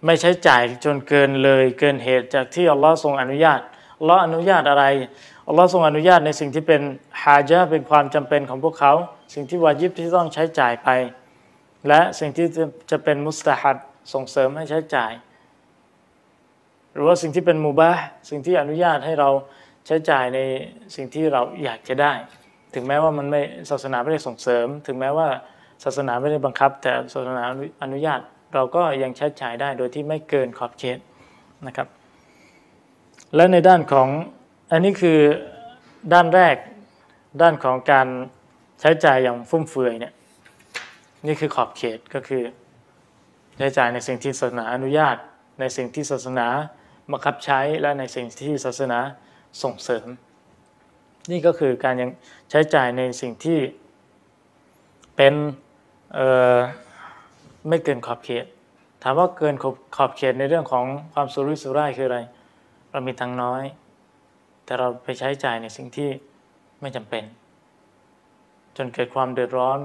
[0.05, 3.59] ไม่ใช้จ่ายจนเกินเลยเกินเหตุจากที่อัลลอฮ์ทรงอนุญาต
[3.99, 4.85] อัลลอฮ์อนุญาตอะไร
[5.47, 6.81] อัลลอฮ์ทรงอนุญาตในสิ่งที่เป็น
[7.23, 8.93] ฮาจาเป็นความจำเป็นของพวกเขา
[9.33, 10.89] สิ่งที่วาจิบที่ต้องใช้จ่ายไป
[11.87, 12.47] และสิ่งที่
[12.91, 13.77] จะเป็นมุสตาฮัด
[14.13, 15.11] ส่งเสริมให้ใช้จ่าย
[16.93, 17.91] หรือว่าสิ่งที่เป็นมูบะ
[18.29, 19.29] สิ่งที่อนุญาตให้เรา
[19.85, 20.39] ใช้จ่ายใน
[20.95, 22.13] สิ่งที่เราอยากจะได้
[22.73, 25.27] ถึงแม้ว่ามันไม่ศาสนาไม่ได้ส่งเสริม ถึงแม้ว่า
[25.83, 27.43] ศาสนาไม่ได้บังคับ แต่ศาสนา
[27.83, 28.19] อนุญาต
[28.53, 30.99] เราก็ยังใช้จ่ายได้โดยที่ไม่เกินขอบเขต
[31.67, 31.87] นะครับ
[33.35, 34.07] และในด้านของ
[34.71, 35.19] อันนี้คือ
[36.13, 36.55] ด้านแรก
[37.41, 38.07] ด้านของการ
[38.81, 40.13] ใช้จ่ายอย่างฟุ่มเฟือยเนี่ย
[41.27, 42.43] นี่คือขอบเขตก็คือ
[43.57, 45.17] ใช้จ่ายในสิ่งที่ศาสนาอนุญาต
[45.59, 46.47] ในสิ่งที่ศาสนา
[47.11, 48.99] บังคับใช้และในสิ่งที่ศาสนา
[49.63, 50.07] ส่งเสริม
[51.31, 52.09] นี่ก็คือการยัง
[52.49, 53.59] ใช้จ่ายในสิ่งที่
[55.15, 55.33] เป็น
[57.67, 58.45] ไม่เกินขอบเขต
[59.03, 59.55] ถามว่าเกิน
[59.95, 62.19] ขอบเขตในเรื่องของความสุรุ่ยสุร่ายคืออะไร
[62.91, 63.63] เรามีตังน้อย
[64.65, 66.09] แต่เราไปใช้จ่ายในสิ่งที่
[66.81, 67.23] ไม่จำเป็น
[68.77, 69.79] จนเกิดความเดือดร้อน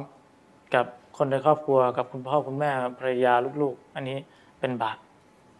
[0.74, 0.86] กับ
[1.16, 4.18] คนในครอบครัวกับคุณพ่อคุณแม่ภรรยาลูกๆ อันนี้
[4.58, 4.98] เป็นบาป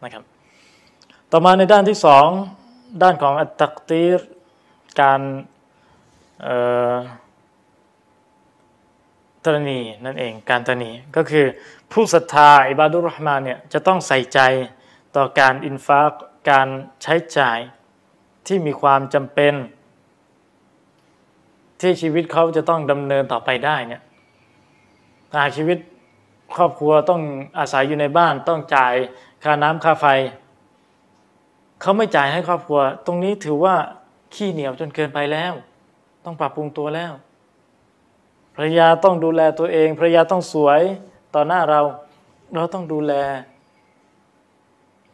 [0.04, 0.24] นะครับ
[1.30, 2.26] ต่อมาในด้านที่สอง
[3.02, 4.18] ด้านของอัตตักตีร
[5.00, 5.20] การ
[9.44, 11.46] ตรณีนั่นเองการตรณีก็คือ
[11.92, 14.40] ผู้ศรัทธาอิบาดุรห์มานเนี่ยจะต้องใส่ใจ
[15.16, 16.00] ต่อการอินฟา
[16.50, 16.68] การ
[17.02, 17.58] ใช้จ่าย
[18.46, 19.54] ที่มีความจำเป็น
[21.80, 24.02] ที่ชีวิตเขาจะต้องดำเนินต่อไปได้เนี่ย
[25.36, 25.78] หากชีวิต
[26.56, 27.22] ครอบครัวต้อง
[27.58, 28.94] อาศัยอยู่ในบ้านต้องจ่าย
[29.44, 30.06] ค่าน้ำค่าไฟ
[31.80, 33.74] เขาไม่จ่ายให้ครอบครัว ตรงนี้ถือว่า
[34.34, 35.52] ขี้เหนียวจนเกินไปแล้ว
[36.30, 37.12] ต้องปรับปรุงตัวแล้ว
[38.54, 40.80] ภรรยาต้องดูแลตัวเองภรรยาต้องสวย
[41.34, 41.80] ต่อหน้าเรา
[42.54, 43.12] เราต้องดูแล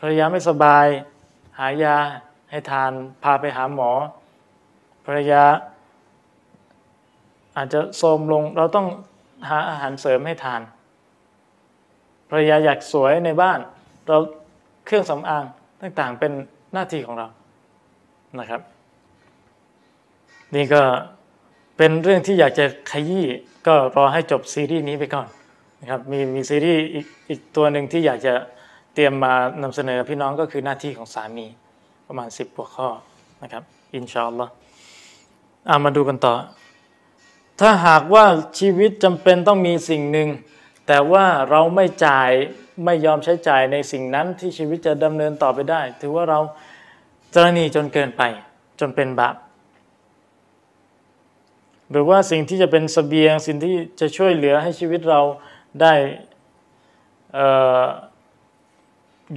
[0.01, 0.87] ภรรยาไม่สบาย
[1.59, 1.97] หายา
[2.51, 2.91] ให้ทาน
[3.23, 3.91] พาไปหาหมอ
[5.07, 5.45] ภรรยา
[7.57, 8.87] อาจจะโทมลง เราต้อง
[9.49, 10.61] หาอาหารเสริมให้ทาน
[12.29, 13.59] ภรรยาอยากสวยในบ้าน
[14.07, 14.17] เรา
[14.87, 15.45] เครื่องสำอาง
[15.81, 16.33] ต่างๆเป็น
[16.73, 17.27] หน้าที่ของเรา
[18.41, 18.63] นะครับ
[20.55, 20.83] นี่ก็
[21.77, 23.27] เป็นเรื่องที่อยากจะขยี้
[23.67, 25.29] ก็รอให้จบซีรีส์นี้ไปก่อน
[25.81, 28.35] นะครับมีมีซีรีส์อีกอีกตัวหนึ่งที่อยากจะ
[28.95, 31.47] เตรียมมานำเสนอพี่น้องก็คือหน้าที่ของสามี
[32.07, 32.89] ประมาณ 10หัวข้อ
[33.43, 33.63] นะครับ
[33.95, 34.53] อินชาอัลลอฮ์
[35.69, 36.35] อามาดูกันต่อ
[37.61, 38.25] ถ้าหากว่า
[38.59, 40.29] ชีวิตจำเป็นต้องมีสิ่งหนึ่ง
[40.87, 42.31] แต่ว่าเราไม่จ่าย
[42.85, 46.39] ไม่ยอมใช้จ่ายในสิ่งนั้นที่ชีวิตจะดำเนินต่อไปได้ ถือว่าเรา
[47.35, 48.23] จรณีจนเกินไป
[48.81, 49.35] จนเป็นบาป
[51.91, 55.21] หรือว่าสิ่งที่จะเป็นสเสบียงสิ่งที่จะช่วยเหลือให้ชีวิตเรา
[55.81, 55.95] ได้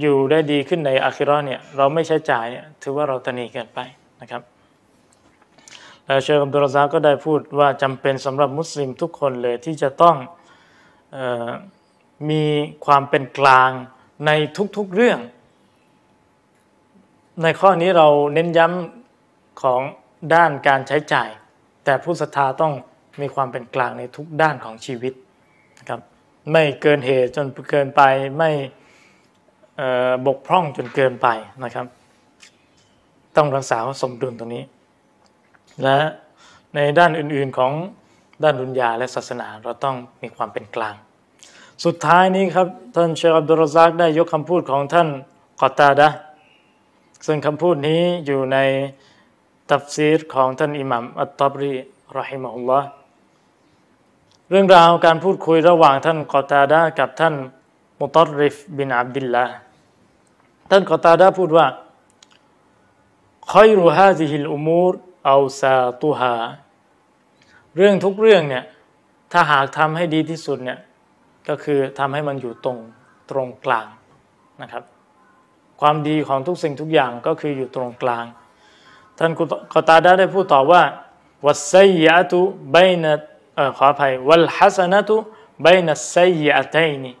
[0.00, 3.80] อยู่ได้ดีขึ้นในอาคิรอเนี่ยเราไม่ใช้จ่ายเนี่ยถือว่าเราตนีเกินไป
[4.20, 4.42] นะครับ
[6.04, 10.16] แล้วเชคอับดุลรซาก็ได้พูดว่าจำเป็นสำหรับมุสลิมทุกคนเลยที่จะต้อง
[11.16, 11.18] อ
[11.48, 11.50] อ
[12.30, 12.44] มี
[12.86, 13.70] ความเป็นกลาง
[14.26, 14.30] ใน
[14.76, 15.20] ทุกๆเรื่อง
[17.42, 19.80] ในข้อนี้เราเน้นย้ำของ
[20.34, 21.28] ด้านการใช้จ่าย
[21.88, 22.72] แต่ผู้ศรัทธาต้อง
[23.20, 25.14] มีความเป็นกลางในทุกด้านของชีวิต
[25.78, 26.00] นะครับ
[26.52, 28.02] ไม่เกินเหตุจนเกินไป
[28.38, 28.50] ไม่
[30.26, 31.28] บกพร่องจนเกินไป
[31.64, 31.86] นะครับ
[33.36, 34.64] ต้องรักษาสมดุลตรงนี้
[35.82, 35.98] และ
[36.74, 37.72] ในด้านอื่นๆของ
[38.42, 40.94] ด้านดุนยาและศาสนาเราต้องมีความเป็นกลาง
[41.84, 45.08] สุดท้ายนี้ครับท่านเชคอับดุลรซักได้ยกคำพูดของท่าน
[45.60, 46.08] กอตาดะ
[47.26, 48.58] ซึ่งคำพูดนี้อยู่ใน
[49.70, 51.74] ตัฟซีรของท่านอิหมัมอัตตบรี
[52.18, 52.88] รอฮิมะฮุลลอฮ์
[54.50, 57.34] เรื่องราวการพูดคุยระหว่างท่านกอตาดะกับท่าน
[58.00, 59.46] มุตริฟบินอับดิลลา
[60.70, 61.66] ท่านกอตาดาพูดว่า
[63.52, 64.94] คอยรูฮาซิฮิลอุมูร
[65.26, 66.36] เอาซาตุฮา
[67.76, 68.64] เรื่องทุกเรื่องเนี่ย
[69.32, 70.78] ถ้าหากทำให้ดีที่สุดเนี่ย
[71.48, 72.78] ก็คือทำให้มันอยู่ตรง
[73.30, 73.86] ตรงกลาง
[74.62, 74.84] นะครับ
[75.80, 78.24] ความดีของทุกสิ่งทุกอย่างก็คืออยู่ตรงกลาง
[79.18, 79.30] ท่าน
[79.72, 80.82] กอตาดาได้พูดต่อว่า
[81.46, 82.40] วัสไซยะตุ
[82.72, 83.12] ใบนะ
[83.76, 85.16] ขออภัยวัลฮัสนะตุ
[85.62, 87.12] ใบนัสไซยะตัยนี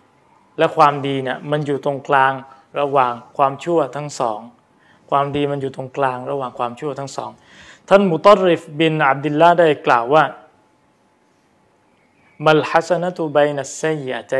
[0.58, 2.32] และความดีเนี่ยมันอยู่ตรงกลาง
[2.80, 4.40] ระหว่างความชั่วทั้งสอง
[5.10, 7.30] ความดีมันอยู่ตรงกลางระหว่างความชั่วทั้งสอง
[7.88, 10.24] ท่านมุตริฟบินอับดิลลาได้กล่าวว่า
[12.44, 14.34] มัลฮัสนตุบัยนัสไซยะใจ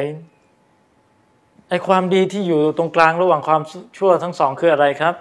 [1.69, 3.63] ไอความดีที่อยู่ตรงกลางระหว่างความ
[3.99, 5.15] ชั่วทั้งสองคืออะไรครับ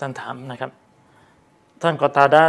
[0.00, 0.70] ท่านถามนะครับ
[1.81, 2.43] ท่านกอตาดา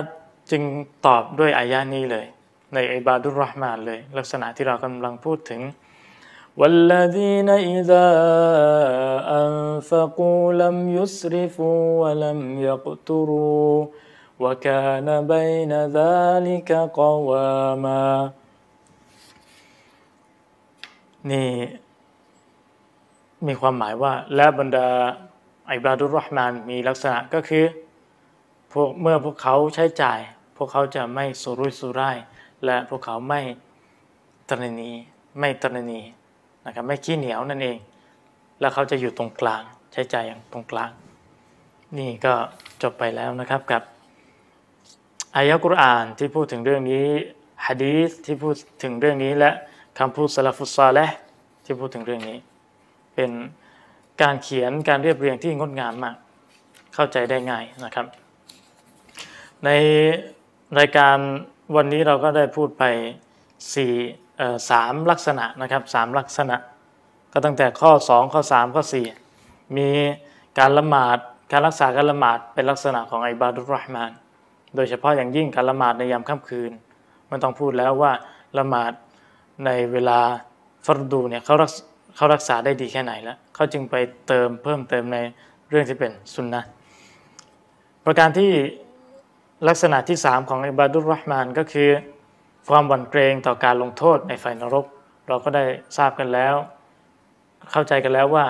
[0.51, 0.63] จึง
[1.07, 2.27] ตอบด้วยอายานี้เลย
[2.75, 5.63] ในอิบาดุรห์มานเลย ลักษณะที่เรากำลังพูดถึง
[6.61, 8.07] والذين إذا
[9.45, 13.87] أنفقوا لم يسرفوا ولم يقتروا
[14.43, 16.71] وكان بين ذلك
[17.01, 18.07] قواما
[21.31, 21.51] นี่
[23.47, 24.89] มีความหมายว่าและบรรดา
[25.71, 27.65] อิบาดุรห์มานมีลักษณะก็คือ
[28.74, 30.20] พวกเมื่อพวกเขาใช้จ่าย
[30.58, 32.18] พวกเขาจะไม่สุรุ่ยสุร่าย
[32.66, 33.42] และพวกเขาไม่
[34.50, 34.92] ตรณี
[35.40, 36.02] ไม่ตรณี
[36.66, 37.78] นะครับไม่ขี้เหนียวนั่นเอง
[38.60, 39.64] แล้วเขาจะอยู่ตรงกลาง
[39.94, 40.92] ใช้ใจอย่างตรงกลาง
[41.98, 42.34] นี่ก็
[42.82, 43.82] จบไปแล้วนะครับกับ
[45.36, 47.08] อายะกุรอานที่พูดถึงเรื่องนี้
[47.66, 49.52] ฮะดีษที่พูดถึงเรื่องนี้และ
[50.00, 51.08] คำพูดสลัฟุซาและ
[51.66, 52.38] ที่พูดถึงเรื่องนี้
[53.16, 53.32] เป็น
[54.22, 56.16] การเขียนการเรียบเรียงที่งดงามมาก
[56.94, 58.06] เข้าใจได้ง่ายนะครับ
[59.66, 59.70] ใน
[60.80, 61.18] รายการ
[61.76, 62.84] วันนี้เราก็ได้พูดไป
[63.74, 63.94] สี่
[64.70, 66.56] สามลักษณะนะครับสามลักษณะ
[67.34, 68.84] ก็ตั้งแต่ข้อ 2 ข้อ 3 ข้อ
[69.30, 69.90] 4 มี
[70.60, 71.18] การละหมาด
[71.52, 74.12] การรักษาการละหมาดเป็นลักษณะของอิบาดุรห์มาน
[74.76, 76.72] โดยเฉพาะอย่างยิ่งการละหมาดในยามค่ำคืน
[77.30, 78.12] มันต้องพูดแล้วว่า
[78.58, 78.92] ละหมาด
[79.66, 80.20] ในเวลา
[80.86, 81.72] ฟัรดูเนี่ยเขารัก
[82.16, 83.96] เขารักษาได้ดีแค่ไหนแล้วเขาจึงไป
[84.28, 85.18] เติมเพิ่มเติมใน
[85.70, 86.62] เรื่องที่เป็นสุนนะ
[88.06, 88.52] ประการที่
[89.68, 91.90] ลักษณะที่ 3 ของอิบาดุรห์มานก็คือ
[92.70, 94.86] ความหวั่นเกรงต่อการลงโทษในไฟนรก
[95.28, 95.66] เราก็ได้
[95.98, 96.56] ทราบกันแล้ว
[97.72, 98.46] เข้าใจกันแล้วว่า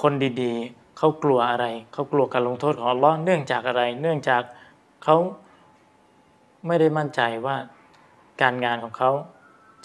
[0.00, 4.42] คนดีๆเขากลัวอะไร เขากลัวการลงโทษของอัลลอฮ์เนื่องจากอะไร เนื่องจาก
[5.04, 5.16] เขา
[6.66, 7.56] ไม่ได้มั่นใจว่า
[8.42, 9.10] การงานของเขา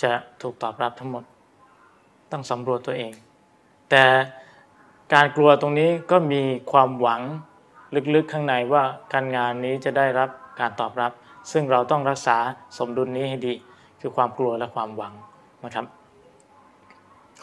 [0.04, 0.12] จะ
[0.42, 1.24] ถูกตอบรับทั้งหมด
[2.32, 3.14] ต้องสำรวจตัวเอง
[3.90, 4.06] แต่
[5.14, 6.42] การกลัวตรงนี้ก็มี
[6.72, 7.22] ความหวัง
[8.16, 10.30] ลึกๆข้างในว่าการงานนี้จะได้รับ
[10.60, 11.12] การตอบรับ
[11.52, 12.38] ซึ่งเราต้องรักษา
[12.78, 13.54] สมดุลนี้ให้ดี
[14.02, 15.14] คือความกลัวและความหวัง
[15.66, 15.86] นะครับ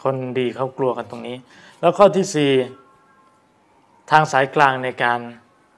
[0.03, 1.37] คนดีเขากลัวกันตรงนี้
[1.79, 5.19] แล้วข้อที่ 4 ทางสายกลางในการ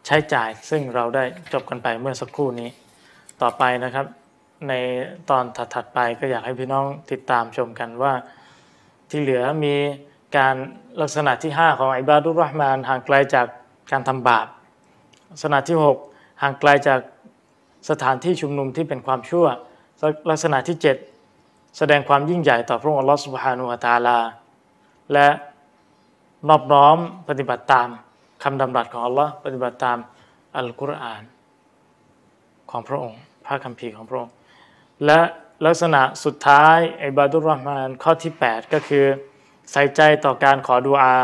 [0.06, 1.24] ใช้จ่าย ซึ่งเราได้
[1.54, 2.70] จบกันไปเมื่อสักครู่นี้
[3.42, 4.06] ต่อไปนะครับ
[4.68, 4.74] ใน
[5.30, 8.14] ตอนถัดๆไปก็อยากให้พี่น้องติดตามชมกันว่า
[9.10, 9.76] ที่เหลือมี
[10.38, 10.56] การ
[11.02, 13.48] ลักษณะที่ 5 ของอิบาดุรห์มานห่างไกลจาก
[13.92, 14.48] การทำบาป
[15.32, 15.78] ลักษณะที่
[16.08, 17.00] 6 ห่างไกลจาก
[17.90, 19.46] สถานที่ชุมนุมที่เป็นความชั่ว
[20.30, 20.78] ลักษณะที่
[21.24, 24.20] 7 แสดงความยิ่งใหญ่ต่อพระองค์อัลลอฮฺสุบฮานุวาตาลา
[25.14, 25.28] และ
[26.50, 26.98] นอบน้อม
[27.30, 27.90] ปฏิบัติตาม
[28.44, 29.98] คำดำรัสของอัลลอฮ์ปฏิบัติตาม
[30.58, 31.24] อัลกุรอาน
[32.72, 34.34] ของพระองค์ พระคัมภีร์ของพระองค์
[35.06, 35.20] และ
[35.66, 39.06] ลักษณะสุดท้ายอิบาดุรห์มานข้อที่ 8 ก็คือ
[39.72, 41.16] ใส่ใจต่อการขอดุอา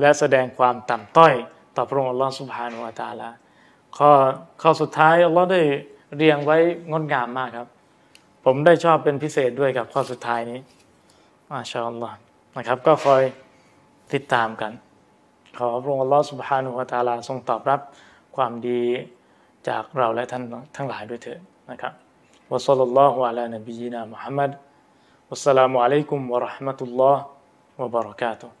[0.00, 1.34] และแสดงความต่ำต้อย
[1.76, 3.30] ต่อพระองค์อัลลอฮฺสุบฮานุวาตาลา
[3.98, 4.10] ข้อ
[4.62, 5.60] ข้อสุดท้ายอัลลอฮ์ได้
[6.16, 6.58] เรียงไว้
[6.90, 7.68] งดงามมากครับ
[8.44, 10.60] ผมได้ชอบเป็นพิเศษด้วยกับข้อสุดท้ายนี้
[11.50, 12.16] มาชาอัลลอฮ์
[12.56, 13.22] นะครับ ก็คอย
[14.12, 14.72] ติดตามกัน
[15.58, 17.80] ขอพระองค์อัลลอฮฺสุบฮานุวะตาลาทรงตอบรับ
[18.36, 18.82] ความดี
[19.68, 20.42] จากเราและท่าน
[20.76, 21.40] ทั้งหลายด้วยเถิด
[21.70, 21.92] นะครับ
[22.52, 24.50] วะซัลลัลลอฮุอะลานบีนามุฮัมมัด
[25.30, 27.22] วัสสลามุอะลัยกุมวะราะห์มะตุลลอฮ์
[27.80, 28.54] วะบะเราะกาตุฮ์